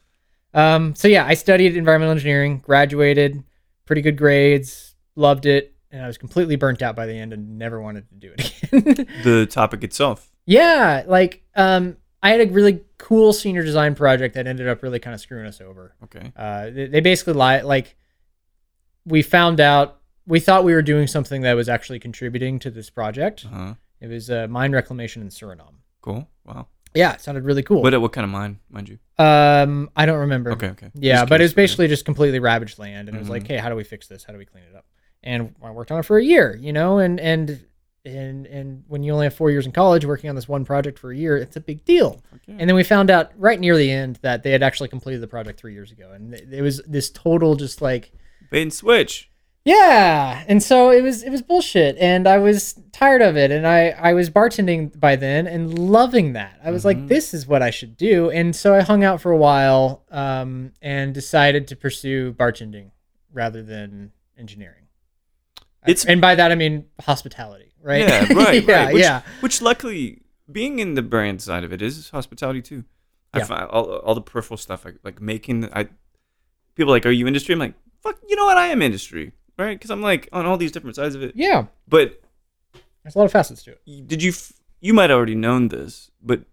[0.53, 3.43] Um, so yeah, I studied environmental engineering, graduated,
[3.85, 7.57] pretty good grades, loved it, and I was completely burnt out by the end and
[7.57, 9.07] never wanted to do it again.
[9.23, 10.31] The topic itself.
[10.45, 14.99] yeah, like um, I had a really cool senior design project that ended up really
[14.99, 15.95] kind of screwing us over.
[16.05, 16.31] Okay.
[16.35, 17.95] Uh, they, they basically lie like
[19.05, 22.89] we found out we thought we were doing something that was actually contributing to this
[22.89, 23.45] project.
[23.45, 23.73] Uh huh.
[24.01, 25.75] It was uh, mine reclamation in Suriname.
[26.01, 26.27] Cool.
[26.45, 26.67] Wow.
[26.93, 27.81] Yeah, it sounded really cool.
[27.81, 28.97] What what kind of mine, mind you?
[29.23, 30.51] um, I don't remember.
[30.53, 30.69] Okay.
[30.69, 30.91] Okay.
[30.95, 33.47] Yeah, Just but it was basically just completely ravaged land, and it was like, Mhm.
[33.47, 34.23] hey, how do we fix this?
[34.23, 34.85] How do we clean it up?
[35.25, 37.65] And I worked on it for a year, you know, and and
[38.05, 40.99] and and when you only have four years in college, working on this one project
[40.99, 42.21] for a year, it's a big deal.
[42.45, 42.55] yeah.
[42.59, 45.27] And then we found out right near the end that they had actually completed the
[45.27, 48.11] project three years ago, and it was this total just like
[48.51, 49.31] Bait and switch.
[49.63, 53.65] yeah, and so it was it was bullshit, and I was tired of it, and
[53.65, 56.59] I I was bartending by then and loving that.
[56.63, 56.85] I was Mhm.
[56.85, 60.03] like, this is what I should do, and so I hung out for a while,
[60.11, 62.91] um, and decided to pursue bartending
[63.33, 64.83] rather than engineering.
[65.87, 68.01] It's- and by that I mean hospitality, right?
[68.01, 68.33] Yeah.
[68.33, 68.63] Right.
[68.63, 68.93] yeah, right.
[68.93, 70.21] Which, yeah, Which luckily,
[70.51, 72.83] being in the brand side of it is hospitality too.
[73.33, 73.45] I Yeah.
[73.45, 75.65] find all, all the peripheral stuff, like like making.
[75.73, 75.89] I
[76.75, 77.53] people are like, are you industry?
[77.53, 78.17] I'm like, fuck.
[78.27, 78.57] You know what?
[78.57, 79.77] I am industry, right?
[79.77, 81.33] Because I'm like on all these different sides of it.
[81.35, 81.65] yeah.
[81.87, 82.21] But
[83.03, 84.07] There's a lot of facets to it.
[84.07, 84.33] did you?
[84.81, 86.43] You might already known this, but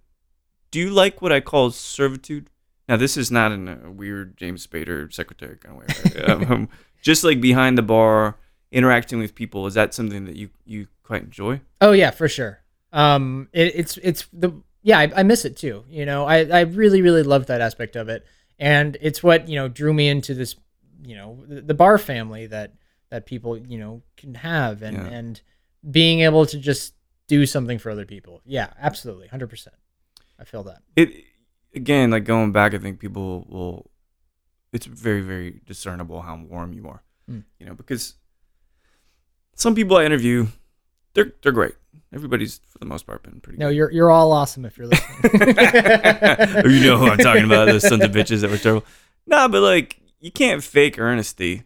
[0.71, 2.49] do you like what I call servitude?
[2.89, 6.23] Now, this is not in a weird James Spader secretary kind of way.
[6.27, 6.51] Right?
[6.51, 6.69] um,
[7.03, 8.37] just like behind the bar,
[8.73, 9.67] interacting with people.
[9.67, 11.61] Is that something that you you quite enjoy?
[11.81, 12.61] Oh yeah, for sure.
[12.93, 15.85] Um, it, it's it's the yeah, I, I miss it too.
[15.89, 18.27] You know, I I really really love that aspect of it,
[18.59, 20.57] and it's what you know drew me into this,
[21.05, 22.73] you know, the, the bar family that
[23.11, 25.07] that people you know can have, and Yeah.
[25.07, 25.41] and
[25.91, 26.95] being able to just
[27.29, 28.41] do something for other people.
[28.45, 29.77] Yeah, absolutely, hundred percent.
[30.39, 30.83] I feel that.
[30.97, 31.11] it
[31.75, 33.91] again like going back i think people will
[34.75, 37.45] it's very very discernible how warm you are Mm.
[37.59, 38.15] you know because
[39.55, 40.47] some people i interview
[41.15, 41.75] they're they're great
[42.13, 45.21] everybody's for the most part been pretty No, you're you're all awesome if you're listening.
[45.23, 48.85] good you know who i'm talking about those sons of bitches that were terrible
[49.27, 51.65] nah but like you can't fake earnesty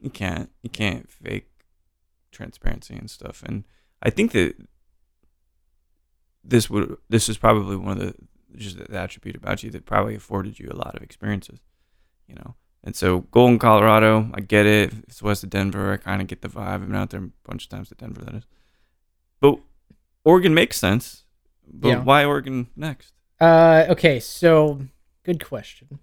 [0.00, 1.48] you can't you can't fake
[2.30, 3.42] transparency and stuff.
[3.44, 3.64] And
[4.00, 4.54] I think that
[6.44, 8.14] this would this is probably one of the
[8.56, 11.58] just the attribute about you that probably afforded you a lot of experiences,
[12.28, 12.54] you know.
[12.88, 14.94] And so Golden, Colorado, I get it.
[15.08, 15.92] It's west of Denver.
[15.92, 16.66] I kind of get the vibe.
[16.68, 18.22] I've been out there a bunch of times to Denver.
[18.24, 18.44] That is,
[19.42, 19.58] but
[20.24, 21.24] Oregon makes sense.
[21.70, 22.02] But Yeah.
[22.02, 23.12] why Oregon next?
[23.38, 24.86] Uh, okay, so
[25.22, 25.98] good question.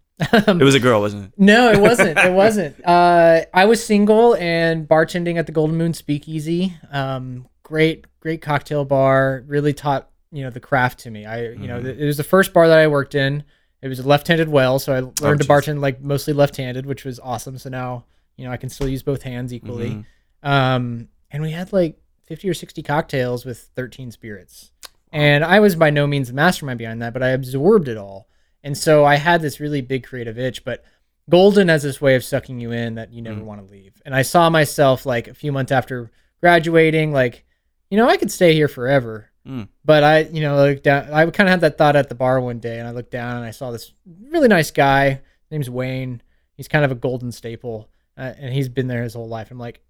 [0.48, 1.32] Um, It was a girl, wasn't it?
[1.40, 2.20] No, it wasn't.
[2.20, 2.76] It wasn't.
[2.86, 6.78] Uh, I was single and bartending at the Golden Moon Speakeasy.
[6.92, 9.44] Um, great, great cocktail bar.
[9.48, 11.26] Really taught you know the craft to me.
[11.26, 11.98] I you know Mhm.
[12.00, 13.44] it was the first bar that I worked in.
[13.86, 15.64] It was a left-handed well, so I learned to jeez.
[15.76, 17.60] bartend like mostly left-handed, which was awesome.
[17.60, 19.92] So now you know I can still use both hands equally.
[19.92, 20.06] Mhm.
[20.42, 24.72] Um, and we had like 50 or 60 cocktails with 13 spirits.
[25.12, 28.28] And I was by no means a mastermind behind that, but I absorbed it all.
[28.64, 30.84] And so I had this really big creative itch, but
[31.30, 33.46] Golden has this way of sucking you in that you never Mm.
[33.46, 34.02] want to leave.
[34.04, 36.10] And I saw myself like a few months after
[36.42, 37.46] graduating, like,
[37.92, 39.30] you know, I could stay here forever.
[39.48, 39.68] Mm.
[39.84, 42.40] But I, you know, looked down, I kind of had that thought at the bar
[42.42, 43.94] one day, and I looked down and I saw this
[44.32, 45.10] really nice guy.
[45.10, 46.22] His name's Wayne.
[46.56, 49.52] He's kind of a golden staple, uh, and he's been there his whole life.
[49.52, 49.82] I'm like,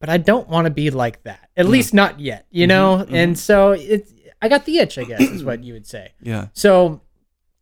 [0.00, 1.48] but I don't want to be like that.
[1.56, 1.70] At Mhm.
[1.70, 3.04] least not yet, you Mhm, know.
[3.08, 3.12] mhm.
[3.14, 4.08] And so it,
[4.42, 6.12] I got the itch, I guess, is what you would say.
[6.20, 6.48] Yeah.
[6.52, 7.00] So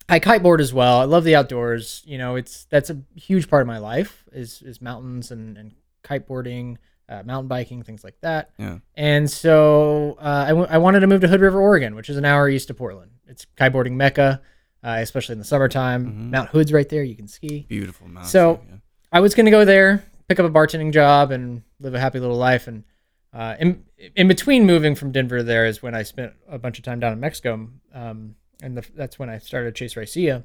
[0.08, 0.98] I kiteboard as well.
[1.00, 2.02] I love the outdoors.
[2.06, 5.74] You know, it's that's a huge part of my life is is mountains and and
[6.04, 6.76] kiteboarding,
[7.08, 8.50] uh, mountain biking, things like that.
[8.58, 8.78] Yeah.
[8.94, 12.16] And so uh, I, w- I wanted to move to Hood River, Oregon, which is
[12.16, 13.12] an hour east of Portland.
[13.26, 14.40] It's kiteboarding mecca,
[14.82, 16.06] uh, especially in the summertime.
[16.06, 16.30] Mhm.
[16.30, 17.66] Mount Hood's right there; you can ski.
[17.68, 18.30] Beautiful mountain.
[18.30, 18.76] So- yeah.
[19.12, 22.18] I was going to go there, pick up a bartending job, and live a happy
[22.18, 22.66] little life.
[22.66, 22.82] And
[23.32, 23.84] uh, in
[24.16, 27.12] in between moving from Denver, there is when I spent a bunch of time down
[27.12, 30.44] in Mexico, um, and the, that's when I started Chase raicilla.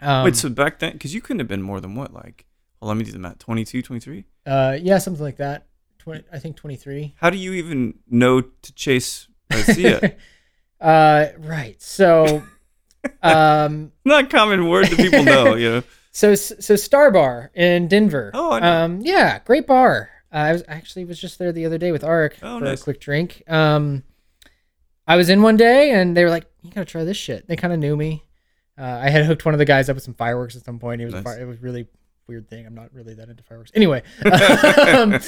[0.00, 2.44] Um, Wait, so back then, because you couldn't have been more than what, like,
[2.80, 4.24] well, let me do the math, 22, 23?
[4.46, 5.66] uh, yeah, something like that.
[6.00, 7.14] 20, I think twenty three.
[7.18, 10.14] How do you even know to chase raicilla?
[10.80, 11.80] uh, right.
[11.80, 12.42] So,
[13.22, 15.82] um, Not a common word that people know, you know?
[16.12, 18.30] so so Star Bar in Denver.
[18.34, 18.84] Oh, I know.
[18.84, 20.10] Um, yeah, great bar.
[20.32, 22.80] Uh, I was actually was just there the other day with Arik Oh, for nice.
[22.80, 23.42] a quick drink.
[23.48, 24.04] Um,
[25.06, 27.56] I was in one day and they were like, "You gotta try this shit." They
[27.56, 28.24] kind of knew me.
[28.78, 31.00] Uh, I had hooked one of the guys up with some fireworks at some point.
[31.00, 31.24] He was a Nice.
[31.24, 31.86] fire, it was really
[32.30, 32.66] weird thing.
[32.66, 33.72] I'm not really that into fireworks.
[33.74, 34.02] Anyway,
[34.94, 35.18] um,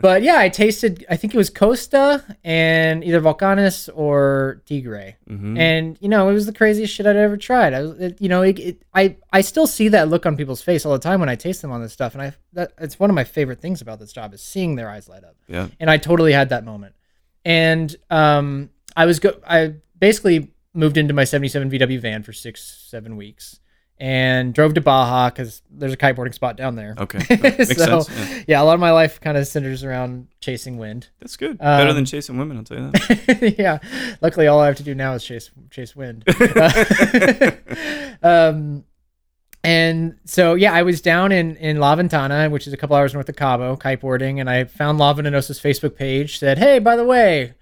[0.00, 1.04] but yeah, I tasted.
[1.10, 6.32] I think it was Costa and either Volcanis or Tigre hmm and you know it
[6.32, 7.74] was the craziest shit I'd ever tried.
[7.74, 10.62] I was, it, you know, it, it, I I still see that look on people's
[10.62, 12.98] face all the time when I taste them on this stuff, and I that it's
[12.98, 15.36] one of my favorite things about this job is seeing their eyes light up.
[15.48, 15.68] yeah.
[15.80, 16.94] And I totally had that moment,
[17.44, 22.62] and um, I was go I basically moved into my '77 VW van for six
[22.62, 23.60] seven weeks.
[24.00, 26.96] And drove to Baja because there's a kiteboarding spot down there.
[26.98, 27.18] Okay.
[27.40, 28.10] Makes So, sense.
[28.10, 28.42] Yeah.
[28.48, 31.08] yeah, a lot of my life kind of centers around chasing wind.
[31.20, 31.58] That's good.
[31.58, 33.54] Better Um, than chasing women, I'll tell you that.
[33.58, 33.78] yeah.
[34.20, 36.24] Luckily, all I have to do now is chase chase wind.
[38.22, 38.84] um,
[39.62, 43.14] and so yeah, I was down in in La Ventana, which is a couple hours
[43.14, 46.38] north of Cabo, kiteboarding, and I found La Venenosa's Facebook page.
[46.38, 47.54] Said, "Hey, by the way,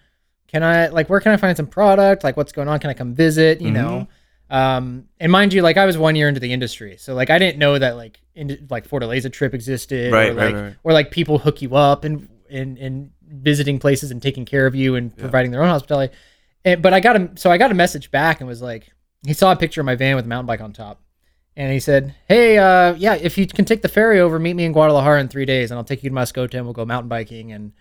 [0.48, 2.24] can I like where can I find some product?
[2.24, 2.80] Like, what's going on?
[2.80, 3.60] Can I come visit?
[3.60, 4.08] You know."
[4.52, 7.38] Um, and mind you, like I was one year into the industry, so like I
[7.38, 10.74] didn't know that like in, like Fortaleza trip existed, Right, or right, like right.
[10.84, 14.74] or like people hook you up and and and visiting places and taking care of
[14.74, 15.22] you and Yeah.
[15.22, 16.12] providing their own hospitality.
[16.66, 18.88] And, but I got a so I got a message back and was like,
[19.26, 21.00] he saw a picture of my van with a mountain bike on top,
[21.56, 24.66] and he said, "Hey, uh, yeah, if you can take the ferry over, meet me
[24.66, 27.08] in Guadalajara in three days, and I'll take you to Mascota and we'll go mountain
[27.08, 27.72] biking and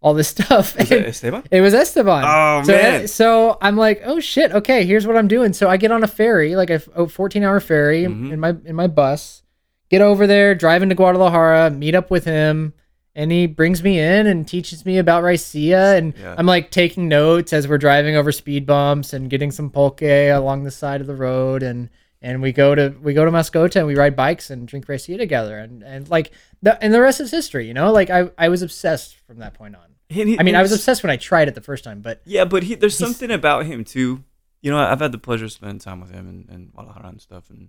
[0.00, 1.42] all this stuff." Was that Esteban?
[1.50, 2.24] it was Esteban.
[2.26, 3.08] Oh, so, man.
[3.08, 4.52] So I'm like, oh shit.
[4.52, 5.52] Okay, here's what I'm doing.
[5.52, 8.32] So I get on a ferry, like a a 14 hour ferry Mhm.
[8.32, 9.42] in my in my bus.
[9.90, 12.74] Get over there, drive into Guadalajara, meet up with him,
[13.14, 15.96] and he brings me in and teaches me about raicilla.
[15.96, 16.34] And Yeah.
[16.36, 20.64] I'm like taking notes as we're driving over speed bumps and getting some pulque along
[20.64, 21.62] the side of the road.
[21.62, 21.88] And
[22.22, 25.18] and we go to we go to Mascota and we ride bikes and drink raicilla
[25.18, 25.58] together.
[25.58, 27.66] And and like the and the rest is history.
[27.68, 29.82] You know, like I I was obsessed from that point on.
[30.10, 32.44] He- I mean, I was obsessed when I tried it the first time, but Yeah,
[32.46, 34.24] but he, there's something about him too.
[34.62, 37.20] You know, I've had the pleasure of spending time with him and, and Guadalajara and
[37.20, 37.68] stuff, and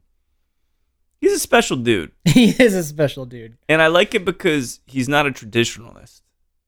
[1.20, 2.12] he's a special dude.
[2.26, 3.58] he is a special dude.
[3.68, 6.22] And I like it because he's not a traditionalist.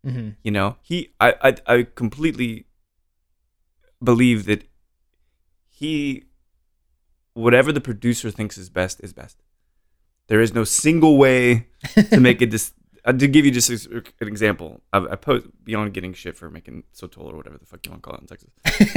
[0.04, 2.65] hmm You know, he I I, I completely
[4.04, 4.67] believe that
[5.70, 6.26] he
[7.34, 9.41] whatever the producer thinks is best is best.
[10.28, 11.67] There is no single way
[12.10, 12.74] to make it this.
[13.04, 16.84] Uh, to give you just an example, I, I post beyond getting shit for making
[16.94, 18.52] Sotol or whatever the fuck you want to call it in Texas.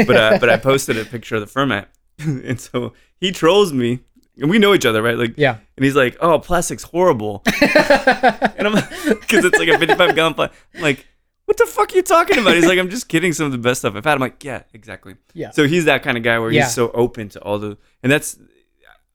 [0.07, 4.01] But uh, but I posted a picture of the format, and so he trolls me,
[4.37, 5.16] and we know each other, right?
[5.16, 5.57] Like, yeah.
[5.79, 8.75] and he's like, "Oh, plastic's horrible," and I'm
[9.09, 10.59] because it's like a 55 gallon plastic.
[10.79, 11.07] Like,
[11.46, 12.54] what the fuck are you talking about?
[12.54, 13.33] He's like, I'm just kidding.
[13.33, 14.14] Some of the best stuff I've had.
[14.14, 15.16] I'm like, yeah, exactly.
[15.35, 15.50] Yeah.
[15.50, 16.64] So he's that kind of guy where Yeah.
[16.64, 18.38] he's so open to all the, and that's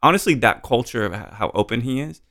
[0.04, 2.22] honestly that culture of how open he is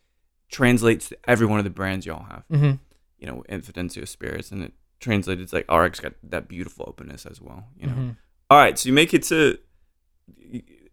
[0.51, 2.45] translates to every one of the brands y'all have.
[2.51, 2.73] hmm
[3.19, 5.43] You know, in Fidencio Spirits, and it translated.
[5.43, 7.67] It's like RX got that beautiful openness as well.
[7.77, 7.93] You know.
[7.95, 8.11] hmm
[8.51, 9.59] All right, so you make it to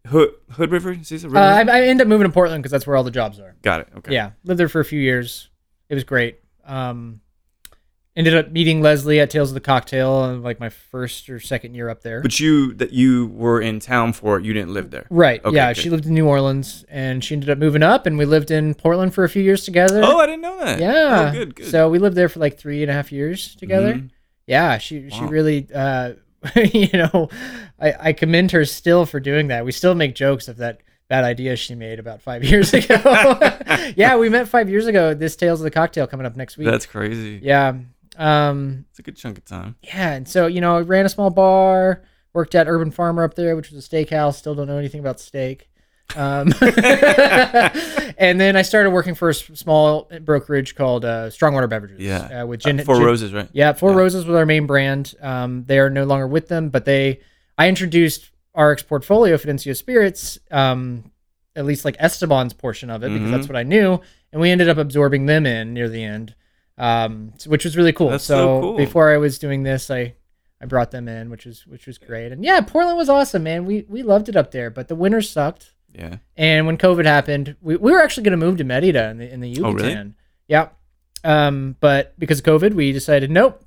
[0.07, 0.91] Hood Hood River.
[0.91, 1.37] Is this a river?
[1.39, 3.55] Uh, I, I ended up moving to Portland because that's where all the jobs are.
[3.61, 3.87] got it.
[3.97, 4.13] Okay.
[4.13, 5.49] Yeah, lived there for a few years.
[5.89, 6.39] It was great.
[6.65, 7.21] Um,
[8.15, 11.75] ended up meeting Leslie at Tales of the Cocktail, uh, like my first or second
[11.75, 12.21] year up there.
[12.21, 15.06] But you that you were in town for, you didn't live there.
[15.10, 15.43] right.
[15.43, 15.82] Okay, yeah, good.
[15.82, 18.73] she lived in New Orleans, and she ended up moving up, and we lived in
[18.73, 20.01] Portland for a few years together.
[20.04, 20.80] Oh, I didn't know that.
[20.80, 21.30] yeah.
[21.30, 21.56] Oh, good.
[21.56, 21.67] Good.
[21.67, 23.95] So we lived there for like three and a half years together.
[23.95, 24.10] Mhm.
[24.47, 25.28] Yeah, she she Wow.
[25.28, 26.13] really, uh,
[26.56, 27.30] you know,
[27.80, 29.65] I, I commend her still for doing that.
[29.65, 32.95] We still make jokes of that bad idea she made about five years ago.
[33.95, 35.13] yeah, we met five years ago.
[35.15, 36.67] This Tales of the Cocktail coming up next week.
[36.67, 37.39] That's crazy.
[37.43, 37.73] yeah.
[38.17, 39.75] Um, It's a good chunk of time.
[39.82, 43.36] yeah, and so you know, I ran a small bar, worked at Urban Farmer up
[43.36, 44.36] there, which was a steakhouse.
[44.36, 45.69] Still don't know anything about steak.
[46.15, 46.54] Um,
[48.17, 51.99] and then I started working for a small brokerage called uh, Strongwater Beverages.
[51.99, 52.41] Yeah.
[52.43, 53.49] uh, with Uh, gin, Four gin- Roses, right?
[53.54, 53.97] Yeah, Four Yeah.
[53.97, 55.13] Roses was our main brand.
[55.21, 57.19] Um, they are no longer with them, but they
[57.58, 61.12] I introduced Arik's portfolio Fidencio Spirits, um,
[61.56, 63.32] at least like Esteban's portion of it because Mhm.
[63.32, 63.99] that's what I knew,
[64.32, 66.36] and we ended up absorbing them in near the end,
[66.77, 68.09] um, which was really cool.
[68.09, 68.77] That's so cool.
[68.77, 70.15] before I was doing this, I
[70.61, 72.31] I brought them in, which was which was great.
[72.31, 73.65] And yeah, Portland was awesome, man.
[73.65, 75.73] We we loved it up there, but the winters sucked.
[75.93, 76.17] Yeah.
[76.35, 79.31] And when COVID happened, we, we were actually going to move to Merida in the
[79.33, 79.97] in the Oh, Yucatan.
[79.97, 80.13] really?
[80.47, 80.69] Yeah.
[81.23, 83.63] Um, but because of COVID, we decided nope,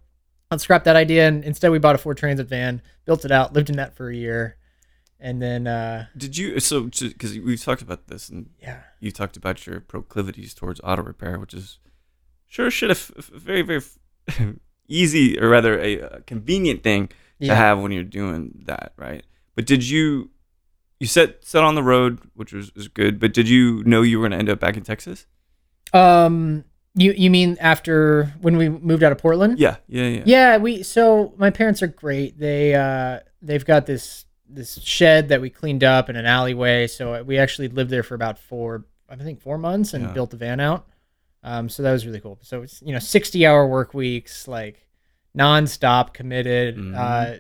[0.50, 1.26] let's scrap that idea.
[1.26, 4.10] And instead, we bought a Ford Transit van, built it out, lived in that for
[4.10, 4.56] a year,
[5.18, 9.36] and then uh, Did you so because we've talked about this and yeah, you talked
[9.36, 11.78] about your proclivities towards auto repair, which is
[12.48, 12.98] sure should have
[13.32, 13.82] very very
[14.88, 17.08] easy or rather a, uh convenient thing
[17.40, 19.24] to have when you're doing that, right?
[19.54, 20.30] But did you
[20.98, 24.18] you set set on the road, which was, was good, but did you know you
[24.18, 25.26] were going to end up back in Texas?
[25.92, 29.58] Um, you you mean after when we moved out of Portland?
[29.58, 30.22] Yeah, yeah, yeah.
[30.26, 32.38] Yeah, we so my parents are great.
[32.38, 36.86] They uh they've got this this shed that we cleaned up in an alleyway.
[36.88, 40.12] So we actually lived there for about four I think four months and Yeah.
[40.12, 40.88] built the van out.
[41.42, 42.38] Um so that was really cool.
[42.42, 44.86] So it's you know 60 hour work weeks like
[45.36, 46.76] nonstop committed.
[46.76, 46.94] Mhm.
[46.96, 47.38] Uh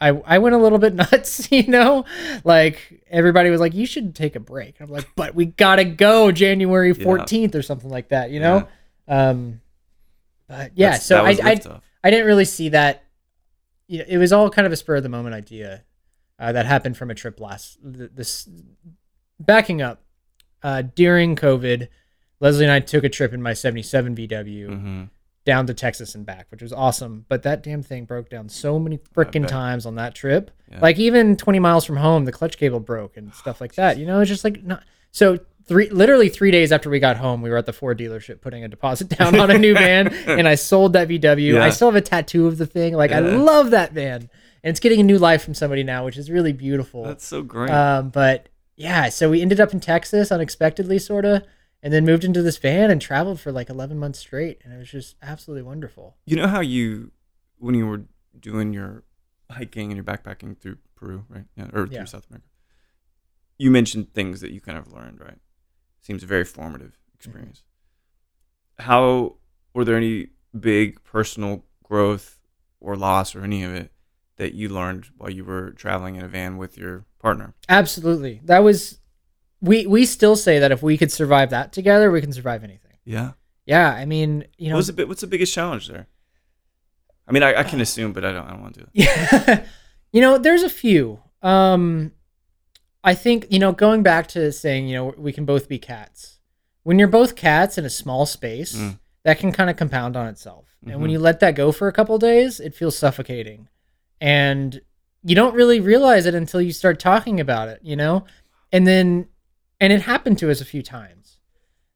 [0.00, 2.04] I, I went a little bit nuts, you know,
[2.44, 4.80] like everybody was like, you should take a break.
[4.80, 7.04] I'm like, but we gotta go January Yeah.
[7.04, 8.68] 14th or something like that, you know?
[9.08, 9.60] Um,
[10.46, 11.60] but yeah, That's- so I, I.
[12.04, 13.02] I didn't really see that.
[13.88, 15.82] You know, it was all kind of a spur of the moment idea
[16.38, 17.76] uh, that happened from a trip last.
[17.82, 18.48] This
[19.40, 20.00] backing up
[20.62, 21.88] uh, during COVID,
[22.40, 25.08] Leslie and I took a trip in my '77 VW Mhm.
[25.44, 27.24] down to Texas and back, which was awesome.
[27.28, 30.50] But that damn thing broke down so many freaking times on that trip.
[30.70, 30.78] Yeah.
[30.80, 33.96] Like even 20 miles from home, the clutch cable broke and stuff like that.
[33.98, 34.82] You know, it's just like not.
[35.10, 38.40] So three, literally three days after we got home, we were at the Ford dealership
[38.40, 41.54] putting a deposit down on a new van, and I sold that VW.
[41.54, 41.64] Yeah.
[41.64, 42.94] I still have a tattoo of the thing.
[42.94, 44.28] Like I love that van,
[44.62, 47.04] and it's getting a new life from somebody now, which is really beautiful.
[47.04, 47.70] That's so great.
[47.70, 51.42] Um, but yeah, so we ended up in Texas unexpectedly, sort of,
[51.82, 54.78] and then moved into this van and traveled for like 11 months straight, and it
[54.78, 56.16] was just absolutely wonderful.
[56.26, 57.12] You know how you,
[57.58, 58.02] when you were
[58.38, 59.04] doing your
[59.50, 61.44] hiking and your backpacking through Peru, right?
[61.56, 61.98] Yeah, or Yeah.
[61.98, 62.48] through South America.
[63.56, 65.38] You mentioned things that you kind of learned, right?
[66.00, 67.62] Seems a very formative experience.
[68.78, 68.84] Mm-hmm.
[68.90, 69.36] How
[69.74, 72.38] were there any big personal growth
[72.80, 73.92] or loss or any of it
[74.36, 77.54] that you learned while you were traveling in a van with your partner?
[77.68, 78.98] Absolutely, that was.
[79.60, 82.92] We we still say that if we could survive that together, we can survive anything.
[83.04, 83.32] Yeah.
[83.66, 86.06] Yeah, I mean, you know, What was the, bi- what's the biggest challenge there?
[87.26, 88.46] I mean, I, I can assume, but I don't.
[88.46, 88.86] I don't want to.
[88.94, 89.64] Yeah.
[90.12, 91.20] you know, there's a few.
[91.42, 92.12] Um
[93.04, 96.38] I think, you know, going back to saying, you know, we can both be cats.
[96.82, 98.98] When you're both cats in a small space, Mm.
[99.24, 100.76] that can kind of compound on itself.
[100.86, 101.14] And when Mhm.
[101.14, 103.68] you let that go for a couple days, it feels suffocating.
[104.20, 104.80] And
[105.22, 108.24] you don't really realize it until you start talking about it, you know?
[108.72, 109.26] And then
[109.80, 111.38] and it happened to us a few times.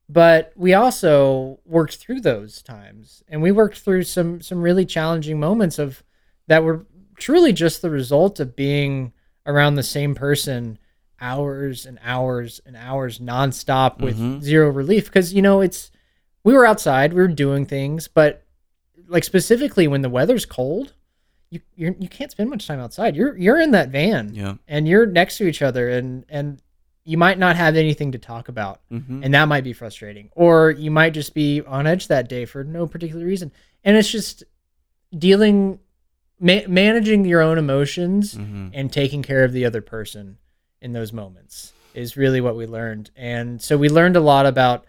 [0.08, 5.40] But we also worked through those times and we worked through some some really challenging
[5.40, 6.02] moments of
[6.48, 9.12] that were truly just the result of being
[9.46, 10.78] around the same person
[11.20, 14.42] hours and hours and hours nonstop with Mhm.
[14.42, 15.90] zero relief because you know it's
[16.44, 18.44] we were outside we were doing things but
[19.06, 20.92] like specifically when the weather's cold
[21.50, 24.54] you you're, you can't spend much time outside you're you're in that van Yeah.
[24.66, 26.60] and you're next to each other and and
[27.04, 29.22] you might not have anything to talk about Mm-hmm.
[29.24, 32.62] and that might be frustrating or you might just be on edge that day for
[32.64, 33.50] no particular reason
[33.84, 34.44] and it's just
[35.16, 35.78] dealing
[36.40, 38.70] ma- managing your own emotions Mhm.
[38.74, 40.38] and taking care of the other person
[40.80, 43.10] in those moments is really what we learned.
[43.14, 44.86] And so we learned a lot about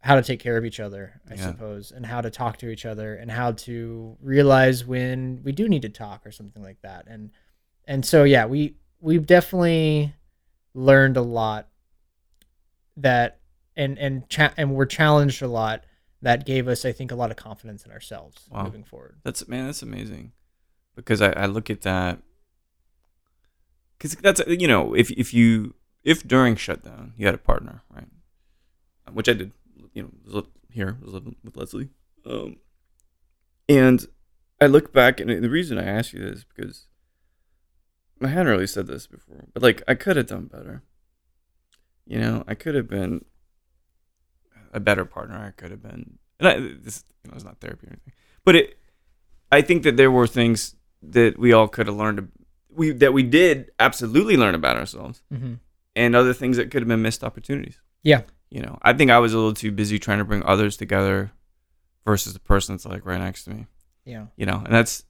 [0.00, 1.50] how to take care of each other, I Yeah.
[1.52, 5.68] suppose, and how to talk to each other and how to realize when we do
[5.68, 7.04] need to talk or something like that.
[7.06, 7.30] And
[7.86, 10.14] and so yeah, we we've definitely
[10.74, 11.68] learned a lot
[12.96, 13.38] that
[13.76, 15.84] and and cha- and we're challenged a lot
[16.20, 18.64] that gave us I think a lot of confidence in ourselves Wow.
[18.64, 19.16] moving forward.
[19.24, 20.32] That's man, that's amazing.
[20.94, 22.20] Because I, I look at that
[23.96, 28.08] because that's you know if if you if during shutdown you had a partner right,
[29.12, 29.52] which I did
[29.94, 30.02] you
[30.32, 31.90] know here was living with Leslie,
[32.26, 32.56] um,
[33.68, 34.04] and
[34.60, 36.86] I look back and the reason I ask you this is because
[38.22, 40.82] I hadn't really said this before, but like I could have done better.
[42.06, 43.24] You know, I could have been
[44.72, 45.36] a better partner.
[45.38, 48.12] I could have been, and I, this you know, it's not therapy or anything,
[48.44, 48.78] but it.
[49.50, 52.28] I think that there were things that we all could have learned.
[52.74, 55.54] We that we did absolutely learn about ourselves, Mm-hmm.
[55.94, 57.80] and other things that could have been missed opportunities.
[58.02, 58.22] Yeah.
[58.50, 61.32] You know, I think I was a little too busy trying to bring others together,
[62.04, 63.66] versus the person that's like right next to me.
[64.04, 64.26] Yeah.
[64.36, 65.04] You know, and that's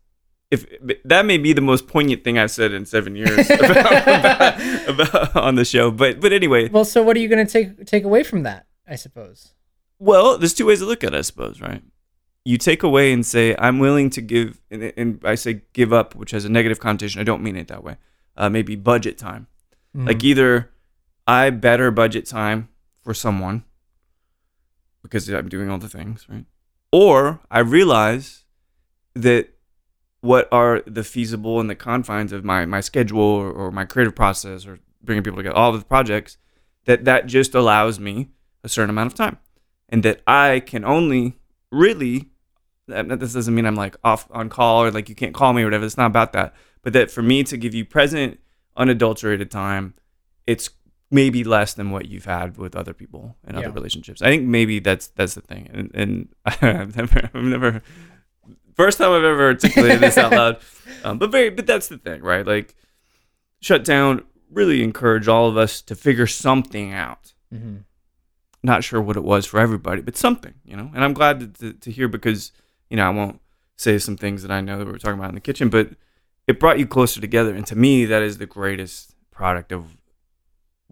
[0.53, 0.67] if
[1.05, 5.37] that may be the most poignant thing I've said in seven years about, about, about
[5.37, 5.91] on the show.
[5.91, 8.67] But but anyway, Well, so what are you going to take take away from that?
[8.87, 9.55] I suppose.
[9.99, 11.83] Well, there's two ways to look at it, I suppose, right?
[12.45, 16.17] You take away and say, I'm willing to give, and, and I say give up,
[16.17, 17.21] which has a negative connotation.
[17.21, 17.97] I don't mean it that way.
[18.37, 19.47] Uh, maybe budget time.
[19.95, 20.71] Like either
[21.27, 22.69] I better budget time
[23.01, 23.65] for someone
[25.03, 26.47] because I'm doing all the things, right?
[26.91, 28.45] Or I realize
[29.15, 29.52] that
[30.23, 34.15] what are the feasible and the confines of my, my schedule or, or my creative
[34.15, 36.39] process or bringing people together, all of the projects,
[36.85, 38.29] that that just allows me
[38.65, 39.39] a certain amount of time.
[39.89, 41.39] And that I can only
[41.71, 42.31] really,
[42.87, 45.67] this doesn't mean I'm like off on call or like you can't call me or
[45.67, 45.85] whatever.
[45.85, 46.55] It's not about that.
[46.83, 48.39] But that for me to give you present,
[48.77, 49.95] unadulterated time,
[50.47, 50.71] it's
[51.11, 54.23] maybe less than what you've had with other people in other relationships.
[54.23, 55.69] I think maybe that's that's the thing.
[55.73, 57.83] And, and I've never, I've never,
[58.75, 60.59] first time I've ever articulated this out loud.
[61.05, 62.47] Um, but very, but that's the thing, right?
[62.47, 62.77] Like,
[63.61, 64.23] shut down.
[64.53, 67.33] Really encourage all of us to figure something out.
[67.51, 67.79] hmm
[68.63, 70.91] Not sure what it was for everybody, but something, you know.
[70.95, 72.53] And I'm glad to, to, to hear because
[72.89, 73.41] you know I won't
[73.77, 75.91] say some things that I know that we were talking about in the kitchen, but
[76.47, 77.53] it brought you closer together.
[77.55, 79.97] And to me, that is the greatest product of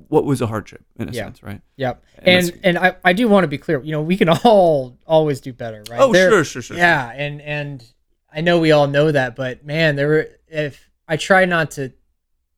[0.09, 1.25] what was a hardship in a Yeah.
[1.25, 1.61] sense, right?
[1.77, 2.05] Yep.
[2.19, 3.83] And And and I, I do want to be clear.
[3.83, 6.01] You know, we can all always do better, right?
[6.01, 6.77] Oh, There- sure, sure, sure.
[6.77, 7.85] Yeah, and and
[8.33, 11.93] I know we all know that, but man, there were if I try not to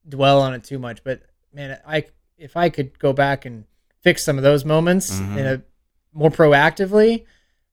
[0.09, 1.23] dwell on it too much, but
[1.53, 2.07] man, I
[2.39, 3.65] if I could go back and
[4.03, 5.37] fix some of those moments Mhm.
[5.39, 5.63] in a
[6.13, 7.25] more proactively,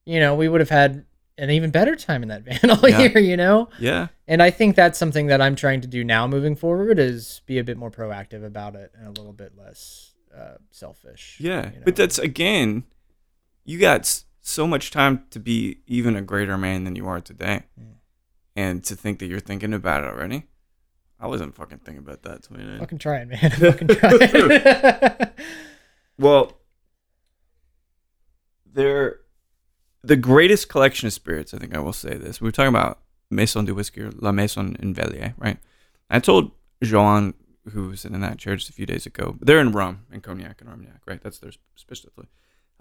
[0.05, 1.05] you know, we would have had
[1.39, 2.99] an even better time in that van all Yeah.
[2.99, 3.69] year, you know?
[3.79, 4.07] Yeah.
[4.27, 7.57] And I think that's something that I'm trying to do now moving forward is be
[7.57, 11.37] a bit more proactive about it and a little bit less uh, selfish.
[11.39, 11.81] Yeah, you know?
[11.85, 12.83] but that's again,
[13.65, 17.63] you got so much time to be even a greater man than you are today,
[17.79, 17.93] Mm.
[18.55, 20.43] and to think that you're thinking about it already.
[21.19, 22.43] I wasn't fucking thinking about that.
[22.43, 22.79] 29.
[22.79, 23.51] fucking try it, man.
[23.51, 25.39] fucking try it.
[26.17, 26.57] Well,
[28.65, 29.19] they're
[30.03, 31.53] the greatest collection of spirits.
[31.53, 32.39] I think I will say this.
[32.41, 35.57] We were talking about Maison de Whisky or La Maison in Velier, right?
[36.09, 37.33] I told Joan,
[37.73, 40.61] who was in that chair just a few days ago, they're in rum and cognac
[40.61, 41.21] and armagnac, right?
[41.21, 42.27] That's their specifically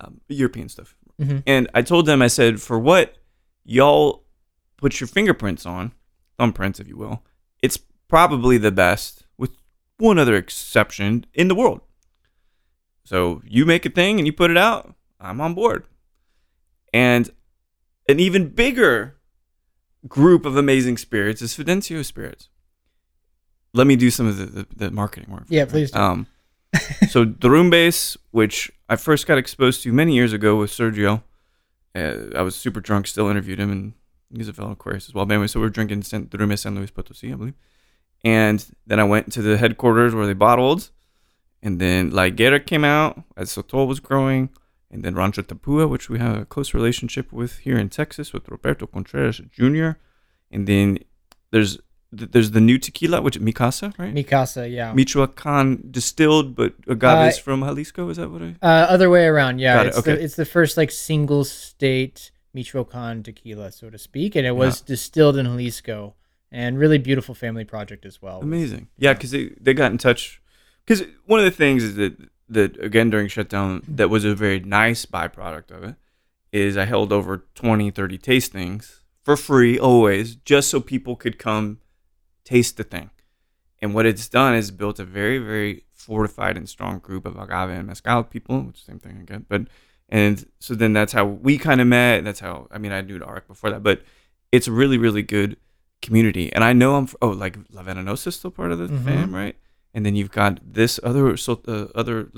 [0.00, 0.94] um, European stuff.
[1.20, 1.42] Mhm.
[1.46, 3.16] And I told them, I said, for what
[3.64, 4.24] y'all
[4.76, 5.92] put your fingerprints on,
[6.38, 7.24] thumbprints, if you will,
[7.60, 9.50] it's probably the best, with
[9.98, 11.80] one other exception, in the world.
[13.04, 15.84] So you make a thing and you put it out, I'm on board.
[16.92, 17.30] And
[18.08, 19.16] an even bigger
[20.06, 22.48] group of amazing spirits is Fidencio Spirits.
[23.74, 25.44] Let me do some of the, the, the marketing work.
[25.48, 25.98] Yeah, please do.
[25.98, 26.26] Um,
[27.10, 31.22] so Derrumbes, which I first got exposed to many years ago with Sergio.
[31.94, 33.92] Uh, I was super drunk, still interviewed him, and
[34.34, 35.26] he's a fellow Aquarius as well.
[35.26, 37.54] But anyway, so we are drinking San, Derrumbes San Luis Potosí, I believe.
[38.24, 40.90] And then I went to the headquarters where they bottled.
[41.62, 44.50] And then La came out as Sotol was growing.
[44.90, 48.48] And then Rancho Tepúa, which we have a close relationship with here in Texas with
[48.48, 49.90] Roberto Contreras Jr.
[50.50, 50.98] And then
[51.50, 51.78] there's
[52.10, 54.14] there's the new tequila, which is Mikasa, right?
[54.14, 54.94] Mikasa, yeah.
[54.94, 58.08] Michoacan distilled, but agaves from Jalisco.
[58.08, 58.56] Is that what I?
[58.62, 59.74] Uh, other way around, yeah.
[59.76, 60.14] Got it, It's okay.
[60.14, 64.80] the it's the first like single state Michoacan tequila, so to speak, and it was
[64.80, 66.14] distilled in Jalisco,
[66.50, 68.40] and really beautiful family project as well.
[68.40, 68.88] Amazing.
[68.96, 70.40] Yeah, because they, they got in touch.
[70.84, 72.16] Because one of the things is that
[72.48, 75.94] that again during shutdown that was a very nice byproduct of it
[76.52, 81.78] is I held over 20, 30 tastings for free always, just so people could come
[82.44, 83.10] taste the thing.
[83.82, 87.68] And what it's done is built a very, very fortified and strong group of agave
[87.70, 89.44] and mezcal people, which is the same thing again.
[89.48, 89.62] But
[90.08, 92.24] and so then that's how we kind of met.
[92.24, 94.02] That's how I mean I knew Arik before that, but
[94.50, 95.58] it's a really, really good
[96.00, 96.50] community.
[96.54, 99.04] And I know I'm oh like La Venenosa is still part of the Mhm.
[99.04, 99.56] fam, right?
[99.94, 102.30] And then you've got this other so uh, other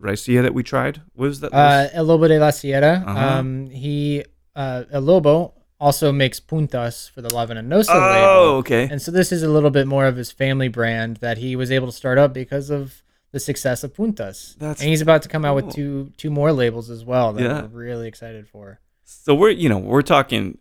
[0.00, 1.02] Raicilla that we tried.
[1.14, 1.52] What was that?
[1.52, 3.02] Uh, El Lobo de la Sierra.
[3.06, 3.38] Uh-huh.
[3.38, 4.24] Um, he
[4.56, 8.56] uh, El Lobo also makes puntas for the La Venenosa oh, label.
[8.58, 8.88] okay.
[8.90, 11.70] And so this is a little bit more of his family brand that he was
[11.72, 13.02] able to start up because of
[13.32, 14.56] the success of puntas.
[14.58, 17.42] That's and he's about to come out with two two more labels as well that
[17.42, 17.62] Yeah.
[17.62, 18.80] we're really excited for.
[19.04, 20.58] So we're you know we're talking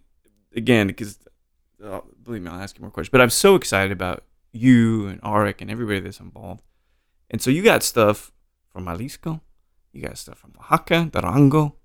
[0.55, 1.19] again because
[1.83, 3.11] uh, believe me I'll ask you more questions.
[3.11, 6.61] But I'm so excited about you and Arik and everybody that's involved.
[7.29, 8.31] And so you got stuff
[8.69, 9.41] from Jalisco,
[9.93, 11.75] you got stuff from Oaxaca, Durango,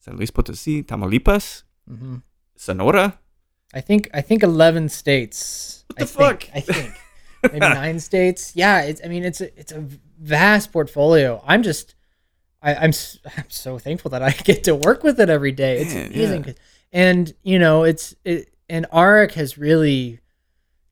[0.00, 2.16] San Luis Potosí, Tamaulipas, hmm
[2.56, 3.18] Sonora.
[3.74, 5.84] I think I think eleven states.
[5.88, 6.56] What the I think, fuck?
[6.56, 6.94] I think
[7.42, 8.52] maybe nine states.
[8.54, 9.00] Yeah, it's.
[9.04, 9.84] I mean, it's a it's a
[10.20, 11.42] vast portfolio.
[11.46, 11.94] I'm just,
[12.62, 15.78] I, I'm s- I'm so thankful that I get to work with it every day.
[15.78, 16.52] It's Man, amazing, yeah.
[16.92, 20.20] and you know, it's it, and Arik has really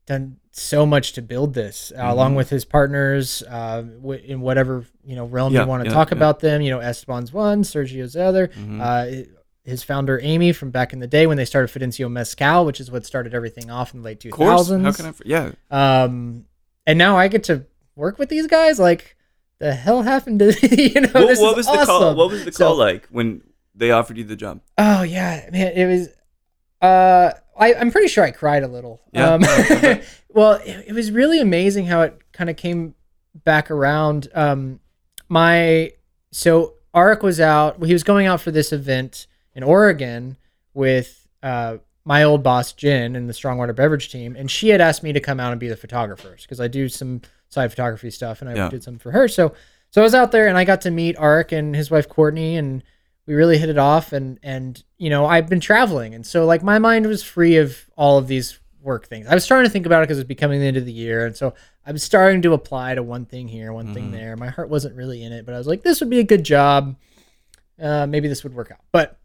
[0.05, 2.37] done so much to build this, uh, along Mhm.
[2.37, 5.95] with his partners, uh, w- in whatever you know realm Yeah, you want to yeah,
[5.95, 6.17] talk yeah.
[6.17, 6.61] about them.
[6.61, 8.79] You know, Esteban's one, Sergio's the other Mhm.
[8.79, 9.25] uh,
[9.63, 12.91] his founder Amy from back in the day when they started Fidencio Mezcal, which is
[12.91, 14.85] what started everything off in the late two thousands.
[14.85, 15.11] How can I?
[15.11, 15.51] for- Yeah.
[15.71, 16.45] Um,
[16.85, 17.63] and now I get to
[17.95, 18.77] work with these guys.
[18.79, 19.15] Like,
[19.59, 20.51] the hell happened to
[20.93, 21.07] you know?
[21.13, 22.03] What, this what was the call?
[22.03, 22.17] awesome.
[22.17, 23.41] What was the So- call like when
[23.73, 24.59] they offered you the job?
[24.77, 26.09] Oh yeah, man, it was.
[26.81, 29.01] Uh, I I'm pretty sure I cried a little.
[29.13, 29.35] Yeah?
[29.35, 29.99] Um, Oh.
[30.33, 32.95] well, it, it was really amazing how it kind of came
[33.43, 34.27] back around.
[34.33, 34.79] Um,
[35.29, 35.91] my
[36.31, 37.83] so Arik was out.
[37.83, 40.37] He was going out for this event in Oregon
[40.73, 45.03] with uh my old boss Jen and the Strongwater Beverage team, and she had asked
[45.03, 48.41] me to come out and be the photographers because I do some side photography stuff,
[48.41, 48.69] and I Yeah.
[48.69, 49.27] did some for her.
[49.27, 49.53] So
[49.89, 52.57] so I was out there and I got to meet Arik and his wife Courtney
[52.57, 52.83] and
[53.25, 56.61] we really hit it off and and you know I've been traveling and so like
[56.63, 59.25] my mind was free of all of these work things.
[59.27, 61.25] I was starting to think about it because it's becoming the end of the year
[61.25, 61.53] and so
[61.85, 64.11] I'm starting to apply to one thing here, one thing Mhm.
[64.11, 64.35] there.
[64.37, 66.43] My heart wasn't really in it, but I was like this would be a good
[66.43, 66.95] job.
[67.81, 68.81] Uh, maybe this would work out.
[68.91, 69.17] But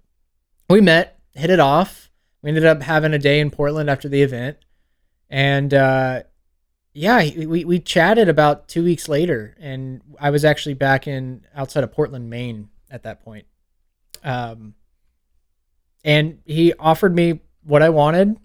[0.70, 2.11] we met, hit it off.
[2.42, 4.59] We ended up having a day in Portland after the event,
[5.28, 6.22] and uh,
[6.94, 11.82] yeah, we we chatted about two weeks later, and I was actually back in outside
[11.84, 13.46] of Portland, Maine at that point.
[14.24, 14.74] Um,
[16.04, 18.36] and he offered me what I wanted,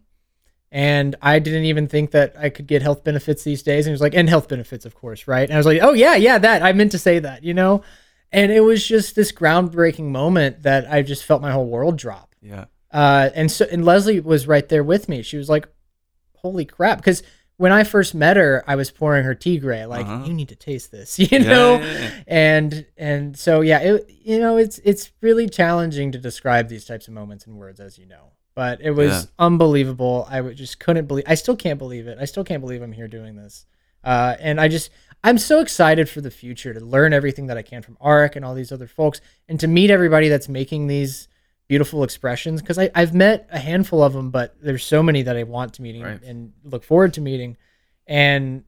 [0.73, 3.85] and I didn't even think that I could get health benefits these days.
[3.85, 5.43] And he was like, and health benefits, of course, right?
[5.47, 7.83] And I was like, oh yeah, yeah, that I meant to say that, you know.
[8.31, 12.33] And it was just this groundbreaking moment that I just felt my whole world drop.
[12.41, 12.65] Yeah.
[12.91, 15.21] Uh, and so and Leslie was right there with me.
[15.21, 15.67] She was like,
[16.37, 17.21] "Holy crap!" Because
[17.57, 19.85] when I first met her, I was pouring her Tigre.
[19.87, 20.25] Like, Uh-huh.
[20.25, 21.75] you need to taste this, you know.
[21.77, 22.09] Yeah, yeah, yeah.
[22.27, 27.07] And and so yeah, it you know it's it's really challenging to describe these types
[27.07, 28.31] of moments in words, as you know.
[28.55, 29.21] But it was Yeah.
[29.39, 30.27] unbelievable.
[30.29, 31.25] I just couldn't believe.
[31.27, 32.17] I still can't believe it.
[32.21, 33.65] I still can't believe I'm here doing this.
[34.03, 34.89] Uh, and I just
[35.23, 38.43] I'm so excited for the future to learn everything that I can from Arik and
[38.43, 41.29] all these other folks, and to meet everybody that's making these
[41.69, 45.43] beautiful expressions because I've met a handful of them, but there's so many that I
[45.43, 46.21] want to meet and- Right.
[46.21, 47.55] and look forward to meeting.
[48.05, 48.65] And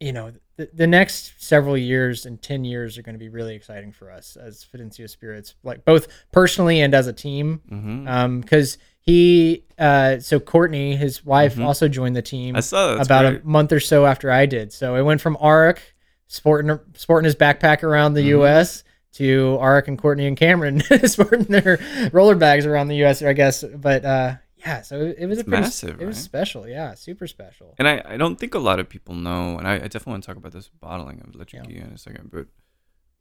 [0.00, 3.54] you know, the, the next several years and 10 years are going to be really
[3.54, 7.62] exciting for us as Fidencio Spirits, like both personally and as a team.
[7.70, 8.06] Mhm.
[8.08, 8.76] Um, cause
[9.06, 11.64] he, uh, so Courtney, his wife Mhm.
[11.64, 13.04] also joined the team I saw that.
[13.04, 13.42] About great.
[13.42, 14.72] a month or so after I did.
[14.72, 15.78] So it went from Arik
[16.26, 18.28] sporting, sporting his backpack around the Mhm.
[18.28, 18.82] U.S.
[19.14, 21.78] to Arik and Courtney and Cameron sporting their
[22.12, 23.22] roller bags around the U.S.
[23.22, 23.62] I guess.
[23.62, 26.24] But uh, yeah, so it, it was a pretty, massive, it was right?
[26.24, 26.66] special.
[26.66, 27.74] Yeah, super special.
[27.78, 30.22] And I, I don't think a lot of people know, and I, I definitely want
[30.24, 31.62] to talk about this bottling of Let Yeah.
[31.64, 32.46] in a second, but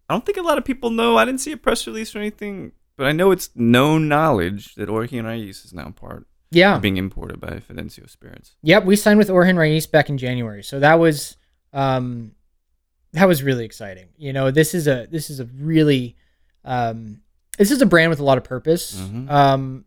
[0.10, 1.18] I don't think a lot of people know.
[1.18, 4.90] I didn't see a press release or anything, but I know it's known knowledge that
[4.90, 6.76] Origen Raíz is now part Yeah.
[6.76, 8.56] of being imported by Fidencio Spirits.
[8.62, 11.38] Yep, we signed with Origen Raíz back in January, so that was
[11.74, 12.34] um,
[13.14, 14.10] that was really exciting.
[14.18, 16.16] You know, this is a this is a really
[16.66, 17.22] um,
[17.58, 19.30] this is a brand with a lot of purpose, Mhm.
[19.30, 19.86] um,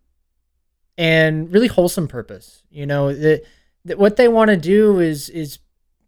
[0.98, 2.62] and really wholesome purpose.
[2.70, 3.42] You know, that
[3.84, 5.58] that what they want to do is is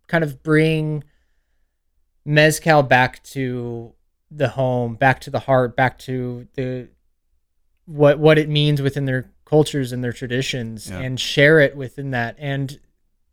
[0.09, 1.05] kind of bring
[2.25, 3.93] mezcal back to
[4.31, 6.89] the home, back to the heart, back to the
[7.87, 10.99] what what it means within their cultures and their traditions Yeah.
[11.01, 12.37] and share it within that.
[12.39, 12.79] And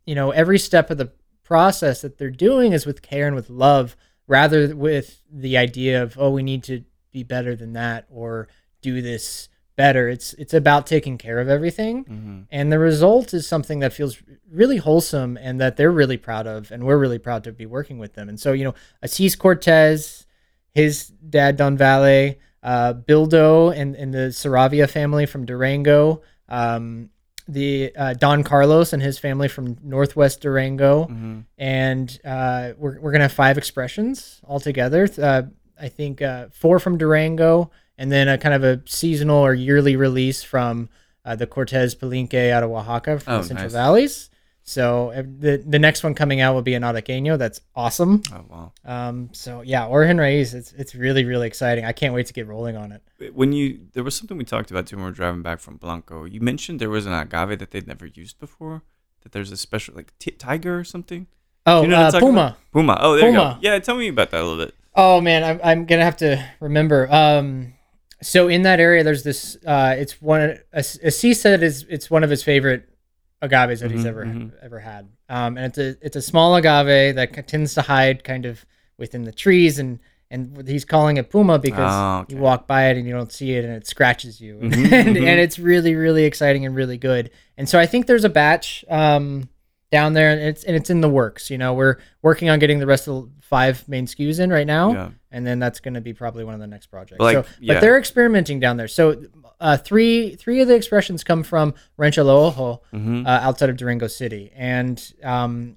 [0.06, 1.12] you know, every step of the
[1.44, 6.16] process that they're doing is with care and with love rather with the idea of
[6.18, 6.82] oh we need to
[7.12, 8.48] be better than that or
[8.82, 10.08] do this better.
[10.08, 12.40] It's it's about taking care of everything, Mm-hmm.
[12.50, 14.18] and the result is something that feels
[14.50, 17.98] really wholesome and that they're really proud of, and we're really proud to be working
[17.98, 18.28] with them.
[18.30, 20.25] And so you know, Assis Cortez,
[20.76, 26.22] his dad Don Valle, uh, Bildo, and and the Saravia family from Durango.
[26.48, 27.10] Um,
[27.48, 31.40] the uh, Don Carlos and his family from Northwest Durango, Mm-hmm.
[31.58, 35.08] and uh, we're, we're gonna have five expressions altogether.
[35.16, 35.42] Uh,
[35.80, 39.94] I think uh, four from Durango, and then a kind of a seasonal or yearly
[39.96, 40.88] release from
[41.24, 43.72] uh, the Cortez Palenque out of Oaxaca from Oh, the Central nice.
[43.72, 44.30] Valleys.
[44.68, 47.38] So the the next one coming out will be an Arroqueño.
[47.38, 48.20] That's awesome.
[48.32, 48.72] Oh wow.
[48.84, 50.54] Um, so yeah, Origen Raíz.
[50.54, 51.84] It's it's really really exciting.
[51.84, 53.32] I can't wait to get rolling on it.
[53.32, 55.76] When you there was something we talked about too when we were driving back from
[55.76, 56.24] Blanco.
[56.24, 58.82] You mentioned there was an agave that they'd never used before.
[59.22, 61.28] That there's a special like t- tiger or something.
[61.64, 62.40] Oh, you know uh, Puma.
[62.40, 62.72] about?
[62.72, 62.98] Puma.
[63.00, 63.58] Oh, there you Puma.
[63.62, 63.68] go.
[63.68, 64.74] Yeah, tell me about that a little bit.
[64.96, 67.08] Oh man, I'm I'm gonna have to remember.
[67.12, 67.74] Um,
[68.20, 69.56] so in that area, there's this.
[69.64, 70.58] Uh, it's one.
[70.72, 72.88] Assis said is it's one of his favorite
[73.42, 74.52] agaves that he's Mhm, ever mhm.
[74.62, 75.08] ever had.
[75.28, 78.64] Um, and it's a it's a small agave that tends to hide kind of
[78.98, 79.98] within the trees, and
[80.30, 82.34] and he's calling it Puma because Oh, okay.
[82.34, 85.16] you walk by it and you don't see it, and it scratches you, Mhm, and,
[85.16, 87.30] and it's really really exciting and really good.
[87.56, 88.84] And so I think there's a batch.
[88.88, 89.48] Um,
[89.98, 92.78] down there and it's and it's in the works you know we're working on getting
[92.84, 95.10] the rest of the five main SKUs in right now Yeah.
[95.34, 97.20] and then that's going to be probably one of the next projects.
[97.20, 97.74] Like, so, yeah.
[97.74, 98.88] but they're experimenting down there.
[98.88, 99.04] So,
[99.60, 101.66] uh, three three of the expressions come from
[101.96, 103.26] Rancho Lo Ojo, Mm-hmm.
[103.26, 105.76] uh, outside of Durango City, and um,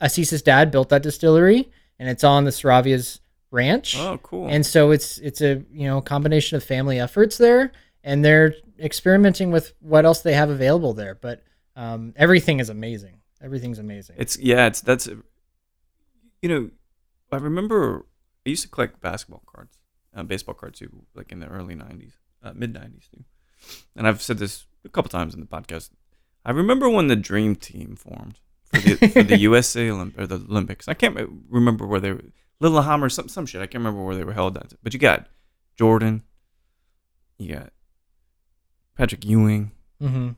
[0.00, 4.46] Assis's dad built that distillery, and it's on the Saravia's ranch, oh, cool.
[4.48, 7.72] and so it's it's a you know combination of family efforts there,
[8.04, 11.14] and they're experimenting with what else they have available there.
[11.14, 11.42] But
[11.74, 13.17] um, everything is amazing.
[13.42, 14.16] Everything's amazing.
[14.18, 15.08] It's yeah, it's that's
[16.42, 16.70] you know,
[17.32, 18.06] I remember
[18.46, 19.78] I used to collect basketball cards,
[20.14, 22.12] uh, baseball cards too, like in the early '90s,
[22.42, 23.24] uh, mid '90s too.
[23.96, 25.90] And I've said this a couple times in the podcast.
[26.44, 30.36] I remember when the Dream Team formed for the, for the USA Olymp- or the
[30.36, 30.88] Olympics.
[30.88, 31.16] I can't
[31.48, 32.22] remember where they were,
[32.60, 33.60] Lillehammer, some some shit.
[33.60, 34.72] I can't remember where they were held at.
[34.82, 35.26] But you got
[35.76, 36.22] Jordan,
[37.38, 37.72] you got
[38.96, 40.30] Patrick Ewing, hmm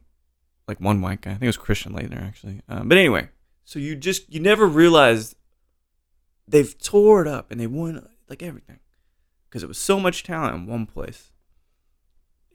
[0.71, 1.31] like one white guy.
[1.31, 2.63] I think it was Christian Leitner actually.
[2.69, 3.29] Um, but anyway,
[3.65, 5.35] so you just you never realized
[6.49, 8.79] they've tore it up and they won like everything
[9.49, 11.33] because it was so much talent in one place.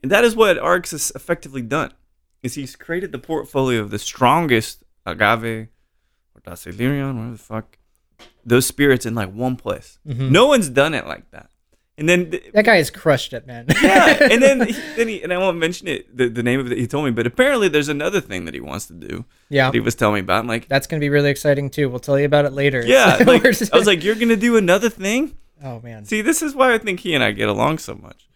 [0.02, 1.92] And that is what Arik's has effectively done.
[2.42, 5.68] Is he's created the portfolio of the strongest agave
[6.34, 7.78] or Dasylirion, whatever the fuck,
[8.44, 9.98] those spirits in like one place.
[10.06, 10.30] Mhm.
[10.30, 11.50] No one's done it like that.
[11.98, 13.64] And then th- That guy has crushed it, man.
[13.82, 16.70] yeah, and then he, then he and I won't mention it the, the name of
[16.70, 19.24] it he told me, but apparently there's another thing that he wants to do.
[19.48, 19.68] yeah.
[19.68, 20.40] That he was telling me about.
[20.40, 21.88] I'm like, That's gonna be really exciting too.
[21.88, 22.82] We'll tell you about it later.
[22.84, 25.36] yeah, like, I was like, you're gonna do another thing?
[25.64, 26.04] oh man.
[26.04, 28.28] See, this is why I think he and I get along so much,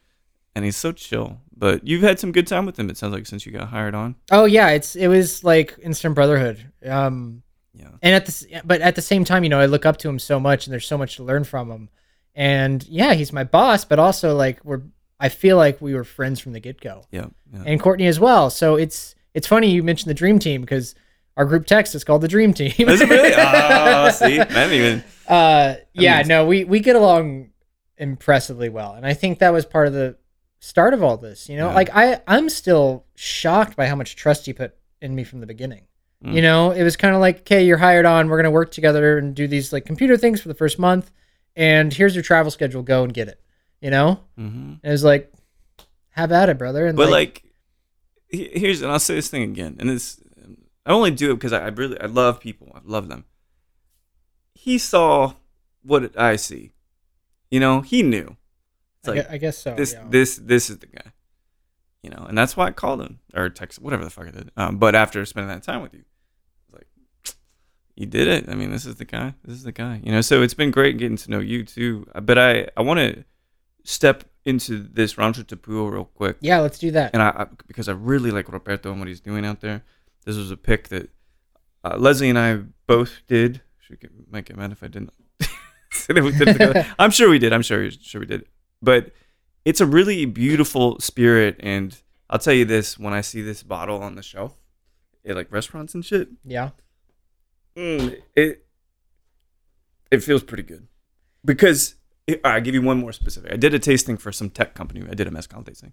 [0.54, 1.40] and he's so chill.
[1.54, 2.88] But you've had some good time with him.
[2.88, 4.14] It sounds like since you got hired on.
[4.30, 6.72] Oh yeah, it's it was like instant brotherhood.
[6.86, 7.42] Um,
[7.74, 10.08] Yeah, and at the but at the same time, you know, I look up to
[10.08, 11.90] him so much, and there's so much to learn from him.
[12.34, 14.82] And yeah, he's my boss, but also like we're
[15.18, 17.62] I feel like we were friends from the get go, yeah, yeah.
[17.66, 18.48] and Courtney as well.
[18.50, 20.94] So it's it's funny you mentioned the dream team because
[21.36, 22.72] our group text is called the dream team.
[22.88, 23.32] Is it really?
[23.36, 25.04] Oh, see, I didn't even.
[25.28, 27.50] Uh, yeah, no, we we get along
[27.98, 30.16] impressively well, and I think that was part of the
[30.60, 31.48] start of all this.
[31.48, 31.74] You know, Yeah.
[31.74, 35.46] like I I'm still shocked by how much trust you put in me from the
[35.46, 35.86] beginning.
[36.24, 36.34] Mm.
[36.34, 38.28] You know, it was kind of like, okay, you're hired on.
[38.28, 41.10] We're gonna work together and do these like computer things for the first month,
[41.60, 42.82] and here's your travel schedule.
[42.82, 43.40] Go and get it.
[43.80, 45.32] You know, hmm and it was like,
[46.10, 46.86] have at it, brother.
[46.86, 47.44] And But like,
[48.30, 50.20] like, here's and I'll say this thing again, and it's
[50.84, 52.72] I only do it because I, I really I love people.
[52.74, 53.24] I love them.
[54.54, 55.34] He saw
[55.82, 56.72] what I see.
[57.50, 58.36] You know, he knew.
[59.00, 59.74] It's I, like gue- I guess so.
[59.74, 60.04] this yeah.
[60.08, 61.12] this this is the guy.
[62.02, 64.50] You know, and that's why I called him or text whatever the fuck I did.
[64.56, 66.04] Um, but after spending that time with you,
[68.00, 68.48] you did it.
[68.48, 69.34] I mean, this is the guy.
[69.44, 70.00] This is the guy.
[70.02, 72.06] You know, so it's been great getting to know you too.
[72.22, 73.24] But I I want to
[73.84, 77.10] step into this Rancho Tepúa real quick yeah, let's do that.
[77.12, 79.84] and I, I because I really like Roberto and what he's doing out there.
[80.24, 81.10] This was a pick that
[81.84, 83.60] uh, Leslie and I both did.
[83.80, 85.12] Should get, might get mad if I didn't.
[86.08, 87.52] we did I'm sure we did.
[87.52, 88.46] I'm sure sure we did.
[88.80, 89.12] But
[89.66, 91.94] it's a really beautiful spirit, and
[92.30, 94.54] I'll tell you this: when I see this bottle on the shelf
[95.26, 96.70] at like restaurants and shit, yeah.
[97.76, 98.66] Mm, it
[100.10, 100.88] it feels pretty good
[101.44, 101.94] because
[102.26, 103.52] it, I give you one more specific.
[103.52, 105.04] I did a tasting for some tech company.
[105.08, 105.92] I did a mezcal tasting,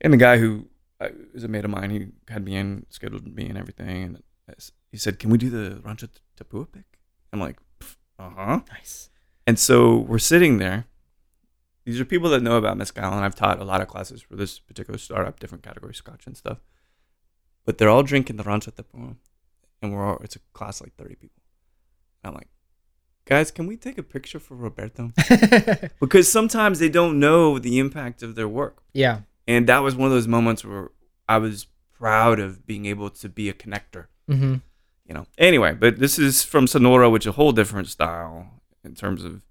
[0.00, 0.68] and the guy who
[1.00, 4.04] uh, was a mate of mine, he had me in, scheduled me and everything,
[4.48, 4.62] and
[4.92, 6.08] he said, "Can we do the Rancho
[6.40, 6.98] Tepúa pick?"
[7.32, 7.58] I'm like,
[8.18, 9.10] "Uh huh." Nice.
[9.46, 10.86] And so we're sitting there,
[11.84, 14.34] these are people that know about mezcal, and I've taught a lot of classes for
[14.34, 16.58] this particular startup, different categories, scotch and stuff.
[17.64, 19.16] But they're all drinking the Rancho Tepuan,
[19.82, 21.42] and we're all it's a class like thirty people.
[22.22, 22.48] And I'm like,
[23.24, 25.12] guys, can we take a picture for Roberto?
[26.00, 29.20] because sometimes they don't know the impact of their work, yeah.
[29.46, 30.90] and that was one of those moments where
[31.28, 34.54] I was proud of being able to be a connector Mm-hmm.
[35.06, 35.26] you know.
[35.38, 39.42] Anyway, but this is from Sonora, which is a whole different style in terms of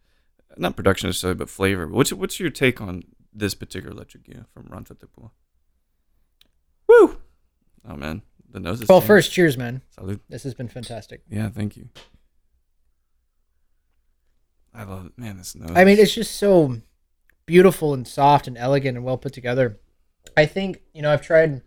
[0.58, 1.88] not production necessarily, but flavor.
[1.88, 3.04] What's what's your take on
[3.34, 5.32] this particular electric gear from Rancho Tepuan?
[6.88, 7.18] Woo!
[7.88, 8.22] Oh man,
[8.56, 8.88] the nose is.
[8.88, 9.82] Well, first, cheers, man.
[9.92, 10.22] salute.
[10.30, 11.22] This has been fantastic.
[11.30, 11.90] Yeah, thank you.
[14.74, 15.38] I love it, man.
[15.38, 15.72] This nose.
[15.76, 16.78] I mean, it's just so
[17.46, 19.80] beautiful and soft and elegant and well put together.
[20.36, 21.62] I think you know I've tried.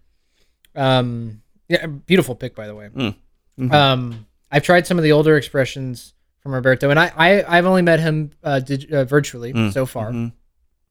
[0.74, 2.88] Um, yeah, beautiful pick by the way.
[2.88, 3.72] Mhm.
[3.72, 7.82] Um, I've tried some of the older expressions from Roberto, and I, I I've only
[7.82, 10.10] met him uh, dig- uh virtually Mm, so far.
[10.12, 10.32] mhm.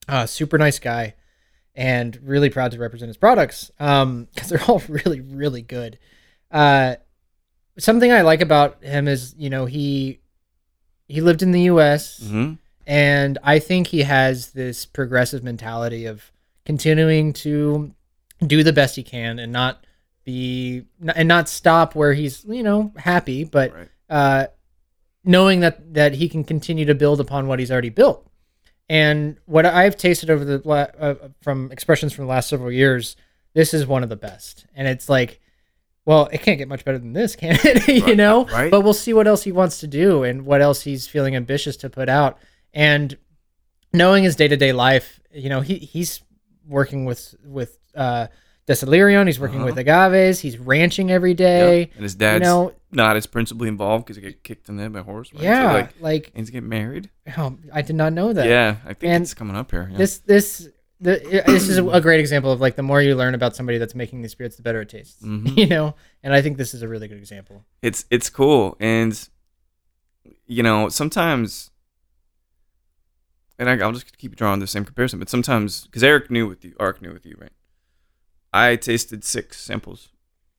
[0.08, 1.16] Uh, super nice guy,
[1.78, 3.72] and really proud to represent his products.
[3.80, 5.98] Um, because they're all really really good.
[6.52, 6.96] Uh,
[7.78, 10.20] something I like about him is you know he
[11.08, 12.20] he lived in the U.S.
[12.22, 12.58] Mhm.
[12.86, 16.32] and I think he has this progressive mentality of
[16.66, 17.94] continuing to
[18.46, 19.86] do the best he can and not
[20.26, 20.84] be
[21.16, 23.88] and not stop where he's you know happy, but Right.
[24.10, 24.48] uh,
[25.24, 28.27] knowing that that he can continue to build upon what he's already built.
[28.90, 33.16] And what I've tasted over the la- uh, from expressions from the last several years,
[33.54, 34.66] this is one of the best.
[34.76, 35.42] And it's like,
[36.06, 37.88] well, it can't get much better than this, can it?
[37.90, 38.46] you Right, know.
[38.46, 38.72] right.
[38.72, 41.76] But we'll see what else he wants to do and what else he's feeling ambitious
[41.78, 42.38] to put out.
[42.74, 43.18] And
[43.94, 46.22] knowing his day to day life, you know, he he's
[46.66, 48.28] working with with uh,
[48.68, 49.28] Dasylirion.
[49.28, 49.66] He's working Uh-huh.
[49.68, 50.40] with agaves.
[50.42, 51.80] He's ranching every day.
[51.80, 51.90] Yep.
[51.96, 54.84] And his dad's You know, not as principally involved because he got kicked in the
[54.84, 55.32] head by a horse.
[55.34, 55.40] right?
[55.42, 57.10] So, yeah, like, like, and he's getting married.
[57.38, 58.46] oh, I did not know that.
[58.48, 59.88] Yeah, I think And it's coming up here.
[59.92, 59.98] Yeah.
[59.98, 60.68] This this
[61.00, 63.94] the, this is a great example of like the more you learn about somebody that's
[63.96, 65.22] making these spirits, the better it tastes.
[65.24, 65.56] Mhm.
[65.58, 67.64] You know, and I think this is a really good example.
[67.82, 69.30] it's it's cool and
[70.48, 71.72] you know sometimes
[73.60, 76.64] and I, i'll just keep drawing the same comparison but sometimes because Arik knew with
[76.66, 77.52] you Arik knew with you right
[78.58, 80.10] i tasted six samples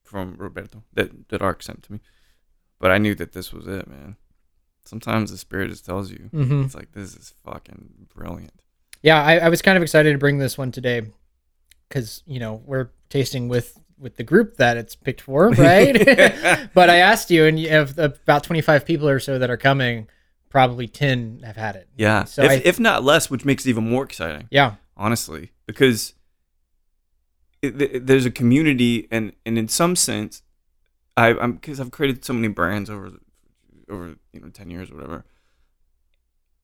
[0.03, 1.99] from roberto that that Arik sent to me
[2.79, 4.15] but i knew that this was it man
[4.85, 8.53] sometimes the spirit just tells you hmm it's like this is fucking brilliant
[9.01, 11.03] Yeah, I, I was kind of excited to bring this one today
[11.87, 15.93] because you know we're tasting with with the group that it's picked for, right?
[16.73, 19.57] but I asked you, and you have about twenty five people or so that are
[19.57, 20.07] coming.
[20.49, 21.87] Probably ten have had it.
[21.95, 24.75] yeah So if, I- if not less which makes it even more exciting Yeah.
[24.97, 26.13] honestly, because
[27.61, 30.41] it, there's a community, and and in some sense,
[31.17, 33.11] I, I'm because I've created so many brands over
[33.89, 35.25] over you know ten years or whatever,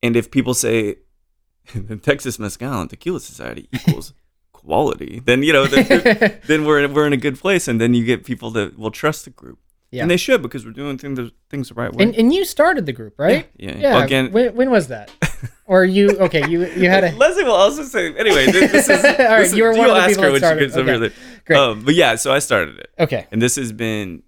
[0.02, 0.96] and if people say
[1.74, 4.12] the Texas Mezcal and Tequila Society equals
[4.52, 5.66] quality, then you know
[6.46, 9.24] then, we're we're in a good place, and then you get people that will trust
[9.24, 9.58] the group,
[9.90, 10.02] Yeah.
[10.02, 12.04] and they should because we're doing things the things the right way.
[12.04, 13.48] and and you started the group, right?
[13.56, 13.78] yeah, yeah.
[13.80, 13.94] Yeah.
[13.94, 15.10] Well, again, when, when was that?
[15.68, 16.10] Or you?
[16.10, 18.46] Okay, you you had a Leslie will also say anyway.
[18.46, 20.60] This, this is All right, is- you were one of the ask people her that
[20.60, 20.78] she started.
[20.94, 21.14] over Okay,
[21.44, 21.58] great.
[21.58, 23.26] Um, but yeah, so I started it, okay.
[23.32, 24.22] and this has been,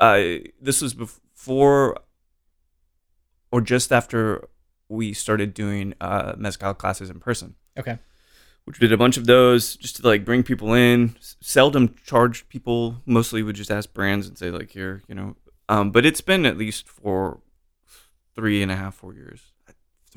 [0.00, 0.20] uh,
[0.60, 1.98] this was before,
[3.52, 4.48] or just after
[4.88, 7.98] we started doing uh, mezcal classes in person, Okay.
[8.64, 11.14] which we did a bunch of those just to like bring people in.
[11.42, 13.02] Seldom charged people.
[13.04, 15.36] Mostly would just ask brands and say like, here, you know.
[15.68, 17.40] Um, but it's been at least for
[18.34, 19.52] three and a half, four years.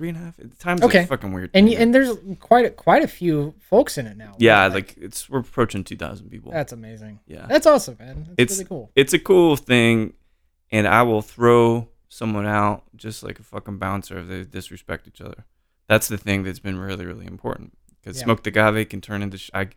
[0.02, 0.40] Three and a half.
[0.58, 1.02] Times, Okay.
[1.02, 1.52] it's fucking weird.
[1.54, 1.84] And to y- me.
[1.84, 4.34] and there's quite a, quite a few folks in it now.
[4.40, 6.52] Yeah, like it's we're approaching two thousand people.
[6.52, 7.20] that's amazing.
[7.28, 8.24] yeah, That's awesome, man.
[8.24, 8.92] That's It's- really cool.
[8.96, 10.14] it's a cool thing,
[10.72, 15.22] and I will throw someone out just like a fucking bouncer if they disrespect each
[15.22, 15.46] other.
[15.88, 18.24] That's the thing that's been really really important because Yeah.
[18.24, 19.68] smoked agave can turn into sh- I,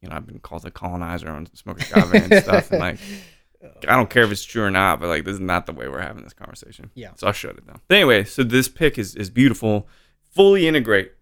[0.00, 2.98] you know, I've been called a colonizer on smoked agave and stuff, and like
[3.62, 5.88] I don't care if it's true or not, but like this is not the way
[5.88, 6.90] we're having this conversation.
[6.94, 7.10] Yeah.
[7.16, 7.80] So I'll shut it down.
[7.88, 9.88] But anyway, so this pick is is beautiful,
[10.30, 11.12] fully integrate.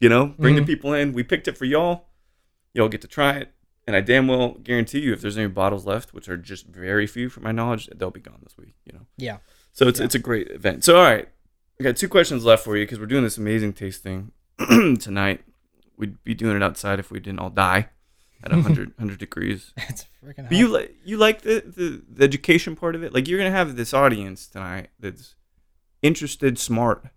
[0.00, 0.60] You know, bring Mhm.
[0.60, 1.12] the people in.
[1.12, 2.06] We picked it for y'all.
[2.74, 3.52] Y'all get to try it,
[3.86, 7.06] and I damn well guarantee you, if there's any bottles left, which are just very
[7.06, 8.74] few from my knowledge, they'll be gone this week.
[8.86, 9.06] You know.
[9.18, 9.38] Yeah.
[9.72, 10.06] So it's Yeah.
[10.06, 10.84] it's a great event.
[10.84, 11.28] So all right,
[11.78, 14.32] I got two questions left for you because we're doing this amazing tasting
[14.98, 15.42] tonight.
[15.98, 17.90] We'd be doing it outside if we didn't all die
[18.44, 19.72] at 100, 100 degrees.
[19.76, 20.48] It's freaking.
[20.48, 23.12] But you like you like the, the the education part of it.
[23.14, 25.34] Like you're gonna have this audience tonight that's
[26.02, 27.10] interested, smart, and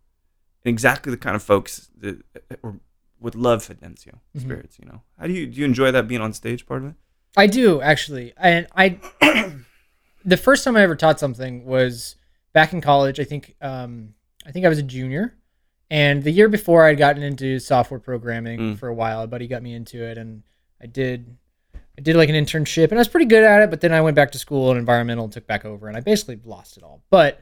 [0.65, 2.21] exactly the kind of folks that
[2.63, 2.79] or
[3.19, 4.41] would love Fidencio Mhm.
[4.41, 4.77] spirits.
[4.79, 6.95] You know, how do you do you enjoy that being on stage part of it?
[7.37, 8.99] I do actually, and I.
[10.25, 12.15] the first time I ever taught something was
[12.53, 13.19] back in college.
[13.19, 14.13] I think um,
[14.45, 15.35] I think I was a junior,
[15.91, 18.77] And the year before, I'd gotten into software programming Mm.
[18.79, 19.21] for a while.
[19.21, 20.43] A buddy got me into it, and
[20.85, 21.37] I did.
[21.97, 23.71] I did like an internship, and I was pretty good at it.
[23.71, 26.39] But then I went back to school, and environmental took back over, and I basically
[26.45, 27.01] lost it all.
[27.09, 27.39] But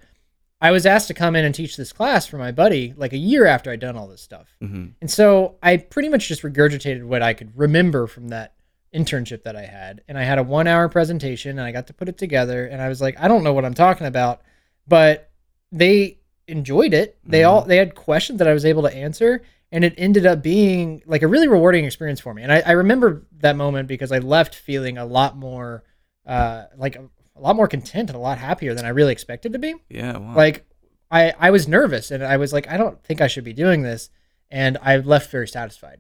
[0.62, 3.18] I was asked to come in and teach this class for my buddy, like a
[3.18, 4.48] year after I'd done all this stuff.
[4.62, 8.54] hmm And so I pretty much just regurgitated what I could remember from that
[8.96, 10.04] internship that I had.
[10.08, 12.66] And I had a one hour presentation and I got to put it together.
[12.66, 14.42] And I was like, I don't know what I'm talking about,
[14.88, 15.32] but
[15.74, 17.18] they enjoyed it.
[17.26, 19.42] They all they had questions that I was able to answer.
[19.74, 22.44] And it ended up being like a really rewarding experience for me.
[22.44, 25.84] And I, I remember that moment because I left feeling a lot more
[26.26, 29.52] uh like a, a lot more content and a lot happier than I really expected
[29.54, 30.16] to be Yeah.
[30.18, 30.36] Wow.
[30.36, 30.66] like
[31.12, 33.82] I I was nervous and I was like I don't think I should be doing
[33.82, 34.10] this
[34.52, 36.00] and I left very satisfied.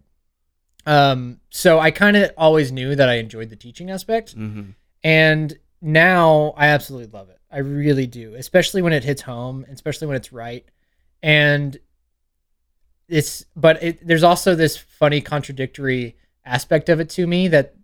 [0.85, 4.71] Um so I kind of always knew that I enjoyed the teaching aspect hmm
[5.03, 7.39] and now I absolutely love it.
[7.51, 10.65] I really do, especially when it hits home, especially when it's right.
[11.21, 11.77] And
[13.09, 17.75] it's but it, there's also this funny contradictory aspect of it to me that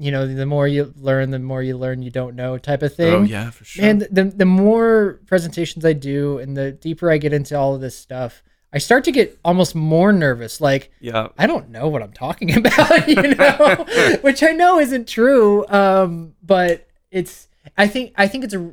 [0.00, 2.94] you know the more you learn the more you learn you don't know type of
[2.94, 3.84] thing Oh yeah, for sure.
[3.84, 7.80] and the the more presentations I do and the deeper I get into all of
[7.80, 8.42] this stuff,
[8.72, 10.60] I start to get almost more nervous.
[10.60, 11.28] Like yeah.
[11.36, 13.86] I don't know what I'm talking about, you know,
[14.20, 15.66] which I know isn't true.
[15.68, 18.72] Um, but it's I think I think it's a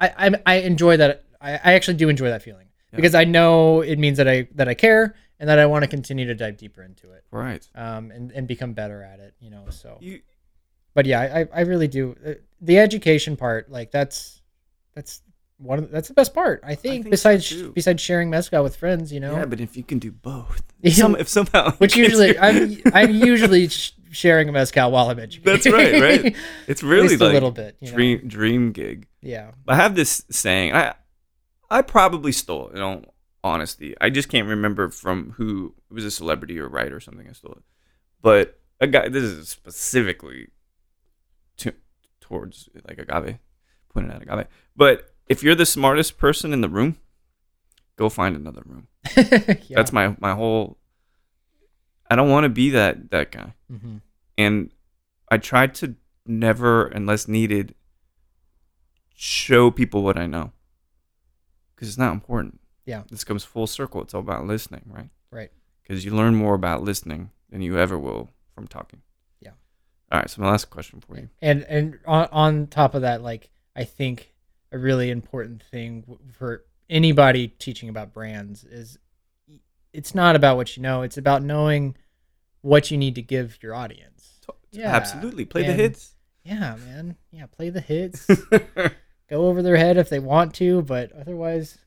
[0.00, 1.24] I I, I enjoy that.
[1.40, 2.96] I, I actually do enjoy that feeling Yeah.
[2.96, 5.88] because I know it means that I that I care and that I want to
[5.88, 7.24] continue to dive deeper into it.
[7.32, 7.68] Right.
[7.74, 9.64] Um, and, and become better at it, you know.
[9.70, 10.20] So, You.
[10.94, 11.20] but yeah,
[11.52, 12.14] I, I really do.
[12.24, 14.40] Uh, The education part, like that's
[14.94, 15.20] that's
[15.58, 16.60] one of the, that's the best part.
[16.62, 17.72] I think, think besides too.
[17.74, 19.32] besides sharing mezcal with friends, you know.
[19.34, 20.92] Yeah, but if you can do both, Yeah.
[20.92, 25.18] some if somehow Which usually do- I'm I'm usually sh- sharing a mezcal while I'm
[25.18, 25.52] educating.
[25.52, 26.36] That's right, right.
[26.68, 27.76] it's really like a little bit.
[27.80, 27.96] You know?
[27.96, 29.08] dream dream gig.
[29.22, 29.50] Yeah.
[29.66, 30.72] I have this saying.
[30.72, 30.94] I
[31.68, 32.76] I probably stole it.
[32.76, 33.02] In all
[33.44, 35.74] honesty, I just can't remember from who.
[35.90, 37.28] It was a celebrity or writer or something.
[37.28, 37.64] I stole it,
[38.20, 39.08] but a guy.
[39.08, 40.48] This is specifically
[41.58, 41.74] to,
[42.20, 43.38] towards like agave,
[43.92, 44.46] pointing at agave.
[44.76, 46.98] But if you're the smartest person in the room,
[47.96, 48.88] go find another room.
[49.16, 49.54] yeah.
[49.70, 50.78] That's my my whole.
[52.10, 53.98] I don't want to be that that guy, hmm
[54.38, 54.70] and
[55.30, 55.94] I try to
[56.26, 57.74] never, unless needed,
[59.14, 60.52] show people what I know,
[61.74, 62.60] because it's not important.
[62.84, 63.02] Yeah.
[63.10, 64.02] this comes full circle.
[64.02, 65.10] It's all about listening, right?
[65.30, 65.50] Right.
[65.82, 69.02] Because you learn more about listening than you ever will from talking.
[69.40, 69.52] Yeah.
[70.10, 70.30] All right.
[70.30, 71.28] So my last question for you.
[71.40, 74.34] And and on, on top of that, like I think
[74.70, 76.04] a really important thing
[76.36, 78.98] for anybody teaching about brands is
[79.92, 81.96] it's not about what you know; it's about knowing
[82.62, 84.40] what you need to give your audience.
[84.70, 85.44] Yeah, Absolutely.
[85.44, 86.14] Play the hits.
[86.44, 87.16] Yeah, man.
[87.30, 88.26] Yeah, play the hits.
[89.30, 91.78] go over their head if they want to, but otherwise,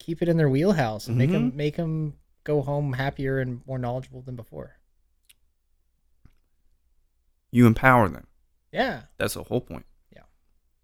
[0.00, 3.38] keep it in their wheelhouse and make 'em make them make them go home happier
[3.38, 4.76] and more knowledgeable than before.
[7.52, 8.26] you empower them.
[8.72, 9.84] Yeah, That's the whole point.
[10.14, 10.22] Yeah.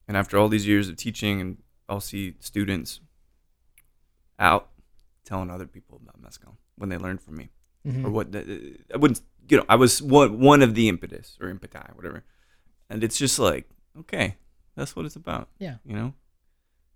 [0.08, 3.00] And after all these years of teaching, and I'll see students
[4.40, 4.70] out
[5.24, 7.50] telling other people about mezcal when they learn from me,
[7.86, 8.04] Mhm.
[8.04, 11.52] or what the, I wouldn't, you know, I was one one of the impetus or
[11.54, 12.24] impeti, whatever.
[12.90, 14.36] And it's just like, okay,
[14.74, 15.48] that's what it's about.
[15.58, 15.76] Yeah.
[15.84, 16.14] You know,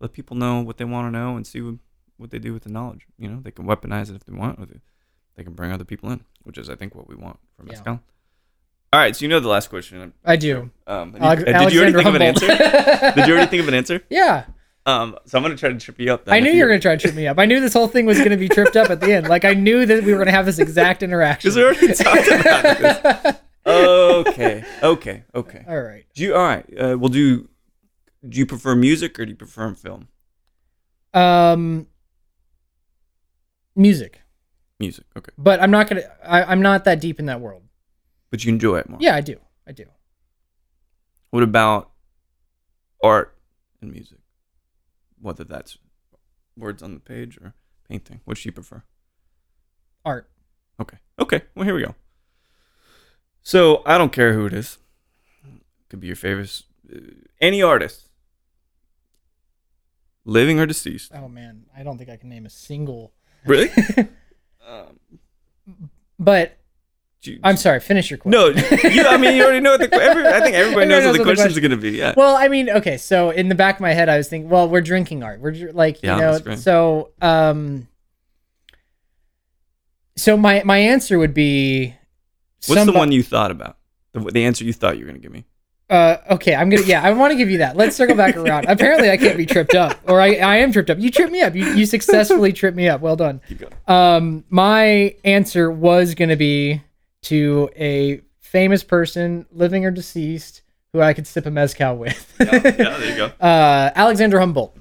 [0.00, 1.76] let people know what they want to know and see what,
[2.20, 3.06] what they do with the knowledge.
[3.18, 4.80] You know, they can weaponize it if they want, or they,
[5.36, 7.72] they can bring other people in, which is, I think, what we want from Yeah.
[7.72, 8.00] mezcal.
[8.92, 10.12] All right, so you know the last question.
[10.24, 10.70] I do.
[10.86, 12.46] Um, Alex- did you already think of an answer?
[13.14, 14.02] Did you already think of an answer?
[14.10, 14.44] Yeah,
[14.84, 16.24] Um, so I'm gonna try to trip you up.
[16.26, 17.38] I knew you were gonna try to trip me up.
[17.38, 19.28] I knew this whole thing was gonna be tripped up at the end.
[19.28, 21.50] Like I knew that we were gonna have this exact interaction.
[21.52, 22.78] because we already talked about
[23.24, 23.36] this.
[23.66, 25.64] Okay, okay, okay.
[25.68, 26.04] All right.
[26.14, 26.64] Do you all right?
[26.76, 27.48] Uh, we'll do.
[28.28, 30.08] Do you prefer music or do you prefer film?
[31.14, 31.86] Um,
[33.80, 34.20] music,
[34.78, 35.04] Music.
[35.16, 36.02] Okay, but I'm not gonna.
[36.24, 37.62] I, I'm not that deep in that world.
[38.30, 38.98] but you enjoy it more.
[39.00, 39.36] Yeah, I do.
[39.66, 39.84] I do.
[41.30, 41.90] What about
[43.02, 43.36] art
[43.80, 44.18] and music?
[45.20, 45.78] Whether that's
[46.56, 47.54] words on the page or
[47.88, 48.82] painting, which do you prefer?
[50.04, 50.30] Art.
[50.80, 50.98] Okay.
[51.18, 51.42] Okay.
[51.54, 51.94] Well, here we go.
[53.42, 54.78] So I don't care who it is.
[55.88, 56.62] Could be your favorite,
[56.94, 56.98] uh,
[57.40, 58.08] any artist,
[60.24, 61.12] living or deceased.
[61.14, 63.12] Oh man, I don't think I can name a single.
[63.46, 63.70] Really?
[64.66, 64.98] um,
[66.18, 66.56] But
[67.22, 67.80] you- I'm sorry.
[67.80, 68.30] Finish your question.
[68.32, 68.48] no.
[68.88, 69.94] You, I mean, you already know what the.
[69.94, 71.90] Every, I think everybody Everyone knows what the what the questions are going to be.
[71.90, 72.14] Yeah.
[72.16, 72.96] Well, I mean, okay.
[72.96, 75.40] So in the back of my head, I was thinking, well, we're drinking art.
[75.40, 77.88] We're like, you know, so um,
[80.16, 81.94] so my my answer would be
[82.66, 83.78] What's the one you thought about?
[84.12, 85.44] The, the answer you thought you were going to give me.
[85.90, 86.86] Uh, okay, I'm gonna.
[86.86, 87.76] Yeah, I want to give you that.
[87.76, 88.66] Let's circle back around.
[88.68, 90.98] Apparently, I can't be tripped up, or I, I am tripped up.
[91.00, 91.54] You tripped me up.
[91.56, 93.00] You, you successfully tripped me up.
[93.00, 93.40] Well done.
[93.88, 96.80] Um, my answer was gonna be
[97.22, 100.62] to a famous person, living or deceased,
[100.92, 102.34] who I could sip a mezcal with.
[102.38, 102.60] Yeah, yeah,
[102.98, 103.26] there you go.
[103.40, 104.76] uh, Alexander Humboldt.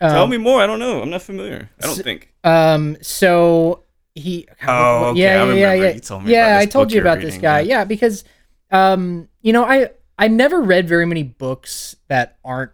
[0.00, 0.60] Um, Tell me more.
[0.60, 1.00] I don't know.
[1.00, 1.70] I'm not familiar.
[1.80, 2.32] I don't s- think.
[2.42, 3.84] Um, so
[4.16, 4.48] he.
[4.66, 5.90] Oh, okay, yeah, yeah, yeah, yeah.
[5.92, 7.60] You told me yeah, I told you about this guy.
[7.60, 7.78] yeah.
[7.78, 7.84] Yeah.
[7.84, 8.24] because,
[8.72, 12.72] um, you know, I I never read very many books that aren't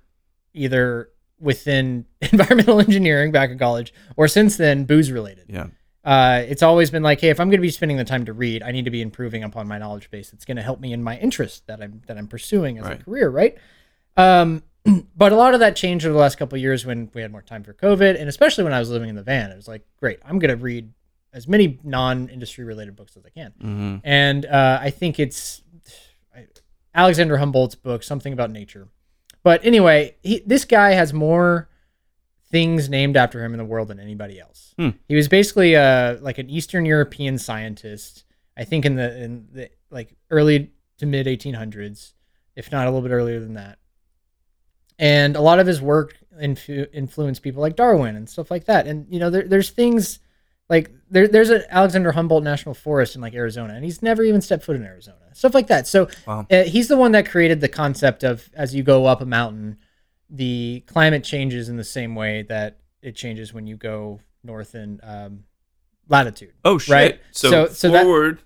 [0.54, 5.46] either within environmental engineering back in college or since then booze related.
[5.48, 5.68] Yeah.
[6.04, 8.32] Uh, it's always been like, hey, if I'm going to be spending the time to
[8.32, 10.32] read, I need to be improving upon my knowledge base.
[10.32, 13.00] It's going to help me in my interest that I'm that I'm pursuing as Right.
[13.00, 13.56] a career, right?
[14.16, 14.62] Um,
[15.16, 17.30] but a lot of that changed over the last couple of years when we had
[17.30, 19.50] more time for COVID, and especially when I was living in the van.
[19.50, 20.90] It was like, great, I'm going to read
[21.34, 23.96] as many non-industry related books as I can, Mm-hmm.
[24.02, 25.62] and uh, I think it's
[26.34, 26.46] I-
[26.94, 28.88] Alexander Humboldt's book, something about nature.
[29.42, 31.68] But anyway, he, this guy has more
[32.50, 34.74] things named after him in the world than anybody else.
[34.76, 34.90] Hmm.
[35.08, 38.24] He was basically uh, like an Eastern European scientist.
[38.56, 42.12] I think in the in the like early to mid 1800s,
[42.56, 43.78] if not a little bit earlier than that.
[44.98, 48.86] And a lot of his work influ- influenced people like Darwin and stuff like that.
[48.86, 50.18] And you know, there, there's things
[50.68, 54.40] like there, there's an Alexander Humboldt National Forest in like Arizona, and he's never even
[54.40, 55.16] stepped foot in Arizona.
[55.32, 55.86] Stuff like that.
[55.86, 56.46] So Wow.
[56.50, 59.76] uh, he's the one that created the concept of as you go up a mountain,
[60.28, 65.00] the climate changes in the same way that it changes when you go north in
[65.02, 65.44] um,
[66.08, 66.52] latitude.
[66.64, 66.92] Oh shit.
[66.92, 67.20] Right.
[67.30, 68.38] So, So- so that- forward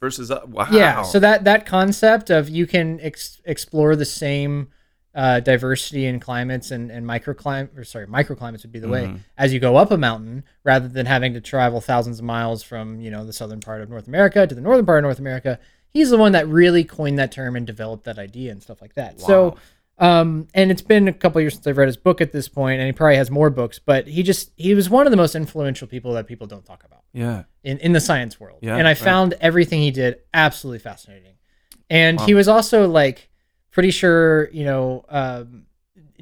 [0.00, 0.48] versus up.
[0.48, 0.68] Wow.
[0.72, 1.02] Yeah.
[1.02, 4.68] So that that concept of you can ex- explore the same
[5.14, 9.18] uh, diversity in climates and and microclimate or sorry microclimates would be the way Mhm.
[9.36, 12.98] as you go up a mountain rather than having to travel thousands of miles from
[12.98, 15.58] you know the southern part of North America to the northern part of North America.
[15.92, 18.94] He's the one that really coined that term and developed that idea and stuff like
[18.94, 19.20] that.
[19.20, 19.56] So
[19.98, 22.80] um, and it's been a couple years since I've read his book at this point,
[22.80, 23.78] and he probably has more books.
[23.78, 26.82] But he just he was one of the most influential people that people don't talk
[26.84, 27.44] about yeah.
[27.62, 28.58] in, in the science world.
[28.62, 28.98] Yeah, and I right.
[28.98, 31.34] found everything he did absolutely fascinating.
[31.88, 33.30] And he was also like
[33.70, 35.66] pretty sure, you know, um,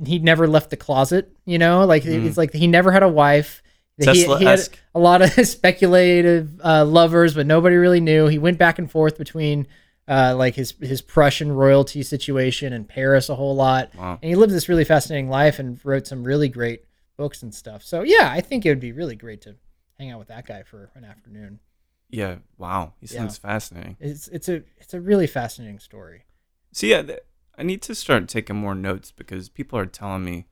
[0.04, 1.32] he never left the closet.
[1.46, 2.26] You know, like Mm.
[2.26, 3.62] it's like he never had a wife.
[4.00, 4.60] He, he had
[4.94, 8.26] a lot of speculative uh, lovers, but nobody really knew.
[8.26, 9.66] He went back and forth between
[10.08, 14.18] uh, like his his Prussian royalty situation and Paris a whole lot, Wow.
[14.22, 16.84] and he lived this really fascinating life and wrote some really great
[17.16, 17.82] books and stuff.
[17.82, 19.56] So yeah, I think it would be really great to
[19.98, 21.60] hang out with that guy for an afternoon.
[22.08, 22.36] Yeah.
[22.58, 22.94] Wow.
[23.00, 23.20] He Yeah.
[23.20, 23.96] sounds fascinating.
[24.00, 26.24] It's it's a it's a really fascinating story.
[26.72, 27.20] So yeah, th-
[27.58, 30.46] I need to start taking more notes because people are telling me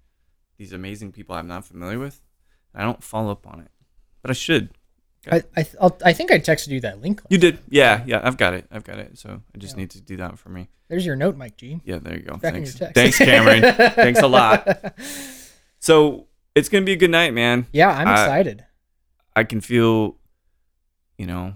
[0.59, 2.20] these amazing people I'm not familiar with.
[2.79, 3.70] I don't follow up on it,
[4.22, 4.70] but I should.
[5.31, 7.20] I I, I'll, I think I texted you that link.
[7.29, 7.59] You did.
[7.68, 8.03] Yeah.
[8.07, 8.20] Yeah.
[8.22, 8.66] I've got it.
[8.70, 9.18] I've got it.
[9.18, 9.81] So I just Yeah.
[9.81, 10.68] need to do that for me.
[10.89, 11.83] There's your note, Mike G.
[11.85, 11.99] Yeah.
[11.99, 12.37] There you go.
[12.37, 12.74] Back Thanks.
[12.79, 13.61] Thanks, Cameron.
[13.95, 14.95] Thanks a lot.
[15.81, 17.66] So it's gonna be a good night, man.
[17.72, 18.64] Yeah, I'm I- excited.
[19.37, 20.16] I can feel,
[21.18, 21.55] you know,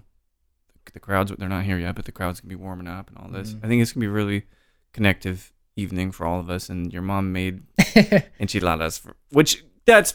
[0.92, 1.32] the crowds.
[1.38, 3.54] They're not here yet, but the crowd's gonna be warming up and all this.
[3.54, 3.64] Mhm.
[3.64, 4.44] I think it's gonna be a really
[4.92, 6.68] connective evening for all of us.
[6.68, 7.62] And your mom made
[8.40, 10.14] enchiladas, for, which that's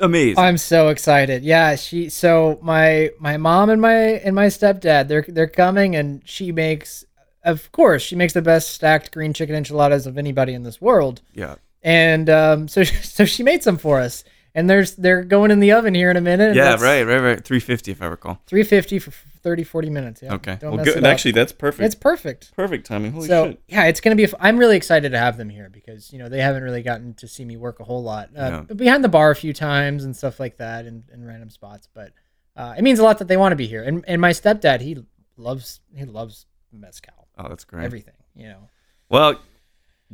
[0.00, 0.38] amazing.
[0.42, 1.42] I'm so excited.
[1.42, 6.22] Yeah, she so my my mom and my and my stepdad they're they're coming and
[6.24, 7.04] she makes
[7.42, 11.20] of course she makes the best stacked green chicken enchiladas of anybody in this world.
[11.32, 12.84] yeah, And um so
[13.16, 14.24] so she made some for us.
[14.56, 16.54] And there's they're going in the oven here in a minute.
[16.54, 17.44] yeah, right, right, right.
[17.44, 18.40] Three fifty, if I recall.
[18.46, 19.10] 350 for
[19.42, 20.22] 30 40 minutes.
[20.22, 20.34] Yeah.
[20.34, 20.96] Okay, Don't well, mess good.
[20.98, 21.10] it up.
[21.12, 21.84] Actually, that's perfect.
[21.84, 22.54] it's perfect.
[22.54, 23.12] perfect timing.
[23.12, 23.60] Holy so shit!
[23.68, 24.24] yeah, it's gonna be.
[24.24, 27.14] A, I'm really excited to have them here because you know they haven't really gotten
[27.14, 28.28] to see me work a whole lot.
[28.28, 28.64] Uh, Yeah.
[28.68, 31.88] but behind the bar a few times and stuff like that, in, in random spots.
[31.92, 32.12] But
[32.56, 33.82] uh, it means a lot that they want to be here.
[33.82, 34.96] And and my stepdad, he
[35.36, 37.84] loves he loves mezcal, Oh, that's great.
[37.84, 38.14] everything.
[38.36, 38.68] You know,
[39.08, 39.40] well,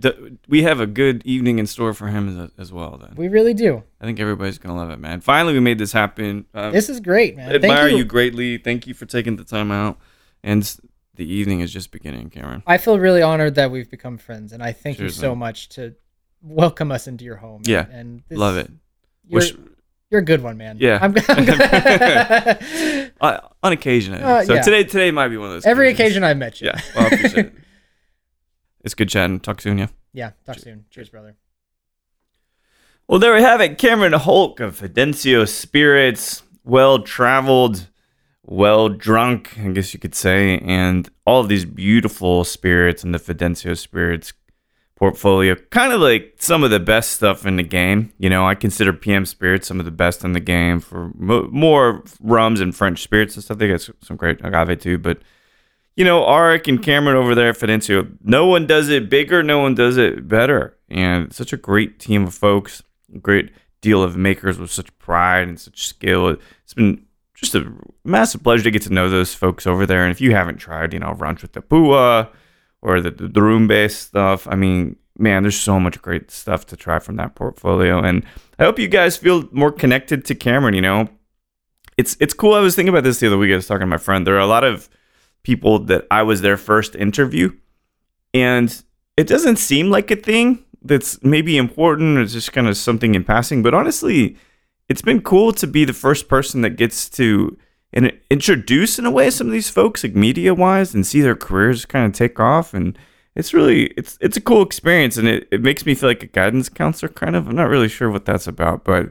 [0.00, 2.98] the, we have a good evening in store for him as, as well.
[3.00, 3.82] Then we really do.
[4.00, 5.20] I think everybody's gonna love it, man.
[5.20, 6.46] Finally, we made this happen.
[6.54, 7.54] Um, This is great, man.
[7.54, 7.98] admire Thank you.
[7.98, 8.04] you.
[8.04, 8.58] greatly.
[8.58, 9.98] Thank you for taking the time out.
[10.42, 10.62] And
[11.16, 12.62] the evening is just beginning, Cameron.
[12.66, 15.94] I feel really honored that we've become friends, and I thank you so much to
[16.42, 17.62] welcome us into your home.
[17.64, 18.70] Yeah, and this, Love it.
[19.26, 19.54] You're, Wish,
[20.10, 20.76] you're a good one, man.
[20.80, 20.98] Yeah.
[21.00, 21.48] I'm, I'm
[23.20, 24.14] uh, on occasion.
[24.14, 24.20] I.
[24.22, 24.62] Uh, so yeah.
[24.62, 25.66] today, today might be one of those.
[25.66, 26.00] Every occasions.
[26.16, 26.68] occasion I've met you.
[26.68, 26.80] Yeah.
[26.96, 27.50] Well, I.
[28.82, 29.40] It's good chatting.
[29.40, 29.88] Talk soon, yeah.
[30.12, 30.30] Yeah.
[30.46, 30.84] Talk soon.
[30.90, 31.36] Cheers, brother.
[33.08, 33.78] Well, there we have it.
[33.78, 36.42] Cameron Hulk of Fidencio Spirits.
[36.62, 37.88] Well traveled,
[38.44, 40.58] well drunk, I guess you could say.
[40.58, 44.32] And all of these beautiful spirits in the Fidencio Spirits
[45.00, 45.56] portfolio.
[45.70, 48.12] Kind of like some of the best stuff in the game.
[48.18, 51.48] You know, I consider PM Spirits some of the best in the game for mo-
[51.50, 53.58] more rums and French spirits and stuff.
[53.58, 54.98] They got some great agave too.
[54.98, 55.18] But
[56.00, 59.58] you know, Arik and Cameron over there at Fidencio, no one does it bigger, no
[59.58, 60.74] one does it better.
[60.88, 62.82] And such a great team of folks,
[63.20, 63.50] great
[63.82, 66.38] deal of makers with such pride and such skill.
[66.64, 67.70] It's been just a
[68.02, 70.02] massive pleasure to get to know those folks over there.
[70.02, 72.30] And if you haven't tried, you know, Rancho Tepúa
[72.80, 76.64] or the, the, the room based stuff, I mean, man, there's so much great stuff
[76.68, 78.02] to try from that portfolio.
[78.02, 78.24] And
[78.58, 81.10] I hope you guys feel more connected to Cameron, you know.
[81.98, 82.54] It's it's cool.
[82.54, 83.52] I was thinking about this the other week.
[83.52, 84.26] I was talking to my friend.
[84.26, 84.88] There are a lot of
[85.42, 87.52] people that I was their first interview.
[88.34, 88.82] And
[89.16, 93.24] it doesn't seem like a thing that's maybe important or just kind of something in
[93.24, 93.62] passing.
[93.62, 94.36] But honestly,
[94.88, 97.56] it's been cool to be the first person that gets to
[97.92, 101.36] in, introduce in a way some of these folks like media wise and see their
[101.36, 102.96] careers kind of take off and
[103.34, 106.26] it's really it's it's a cool experience and it, it makes me feel like a
[106.26, 109.10] guidance counselor kind of i'm not really sure what that's about but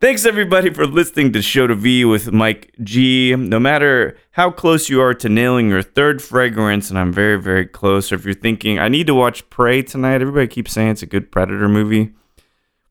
[0.00, 3.34] thanks everybody for listening to show to v with mike g.
[3.36, 7.66] No matter how close you are to nailing your third fragrance and i'm very very
[7.66, 11.02] close or if you're thinking i need to watch prey tonight everybody keeps saying it's
[11.02, 12.14] a good predator movie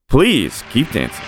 [0.07, 1.25] please keep dancing